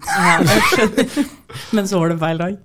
[0.08, 0.40] Ja,
[1.76, 2.60] men så var det feil dag?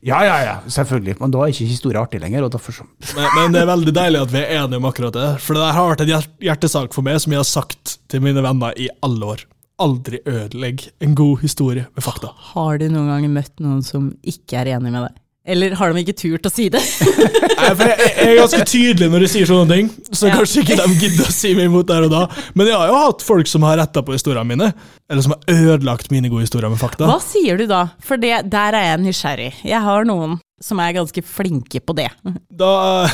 [0.00, 1.18] Ja, ja, ja, selvfølgelig.
[1.20, 2.46] Men da er ikke historie artig lenger.
[2.46, 2.86] og derfor så...
[3.16, 5.30] Men, men, det er veldig deilig at vi er enige om akkurat det.
[5.42, 8.42] For det der har vært en hjertesak for meg, som jeg har sagt til mine
[8.44, 9.46] venner i alle år.
[9.78, 12.32] Aldri ødelegg en god historie med fakta.
[12.54, 15.16] Har du noen gang møtt noen som ikke er enig med deg?
[15.48, 16.80] Eller har de ikke turt å si det?
[17.58, 20.34] Nei, for jeg, jeg er ganske tydelig når de sier sånne ting, så Ja.
[20.36, 22.20] kanskje ikke de gidder å si meg imot der og da.
[22.58, 24.68] Men jeg har jo hatt folk som har retta på historiene mine,
[25.08, 27.08] eller som har ødelagt mine gode historier med fakta.
[27.08, 27.86] Hva sier du da?
[28.04, 29.50] For det, der er jeg nysgjerrig.
[29.72, 32.10] Jeg har noen som er ganske flinke på det.
[32.50, 32.72] Da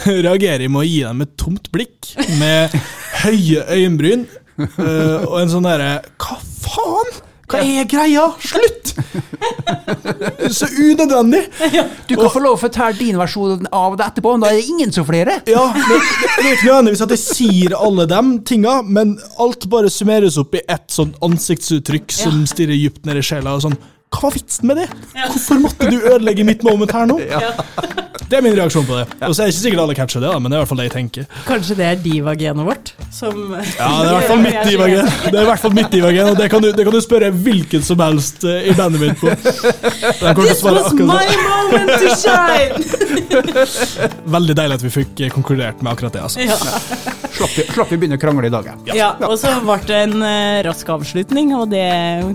[0.09, 2.74] reagerer jeg med å gi dem et tomt blikk, med
[3.22, 4.26] høye øyenbryn,
[4.59, 7.15] eh, og en sånn derre Hva faen?
[7.45, 8.23] Hva er greia?
[8.41, 8.95] Slutt!
[10.57, 11.43] Så unødvendig!
[12.09, 14.71] Du kan få lov å fortelle din versjon av det etterpå, men da er det
[14.73, 15.37] ingen som flere.
[15.51, 15.99] Ja, men det
[16.39, 20.57] det er ikke nødvendigvis at jeg sier alle de tinga, men alt bare summeres opp
[20.57, 23.59] i ett sånn ansiktsuttrykk som stirrer dypt ned i sjela.
[23.59, 23.77] og sånn,
[24.09, 24.89] Hva var vitsen med det?
[25.27, 27.21] Hvorfor måtte du ødelegge mitt moment her nå?
[28.29, 29.05] Det er min reaksjon på det.
[29.27, 30.72] Og så er det ikke sikkert alle catcher det, da, men det er i hvert
[30.72, 31.27] fall det jeg tenker.
[31.49, 32.93] Kanskje det er divagenet vårt?
[33.14, 35.91] Som Ja, Det er i hvert fall mitt divagen, Det er i hvert fall mitt
[35.93, 39.03] divagen, og det kan, du, det kan du spørre hvilken som helst eh, i bandet
[39.03, 39.33] mitt på.
[40.41, 42.72] This was my moment to shine!
[44.37, 46.25] Veldig deilig at vi fikk eh, konkludert med akkurat det.
[46.25, 46.41] altså.
[46.45, 46.57] Ja.
[47.35, 48.68] Slapp vi, slapp vi begynne å krangle i dag.
[48.89, 48.95] ja.
[48.95, 51.89] ja, og så ble det en uh, rask avslutning, og det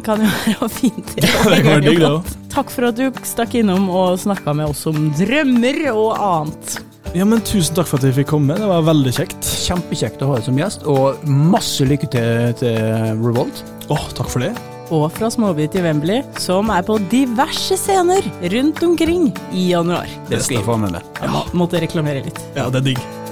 [0.06, 1.16] kan jo være fint.
[1.20, 2.36] det kan være digg, det også.
[2.50, 6.80] Takk for at du stakk innom og snakka med oss om drømmer og annet.
[7.18, 8.58] Ja, men Tusen takk for at vi fikk komme.
[8.58, 9.48] Det var veldig kjekt.
[9.66, 12.76] Kjempekjekt å ha deg som gjest, og masse lykke til til
[13.24, 13.64] Revolt.
[13.90, 14.52] Åh, takk for det.
[14.94, 20.10] Og fra Småbit i Wembley, som er på diverse scener rundt omkring i januar.
[20.30, 21.06] Det skal jeg få med meg.
[21.22, 22.42] Jeg må, måtte reklamere litt.
[22.58, 23.29] Ja, det er digg.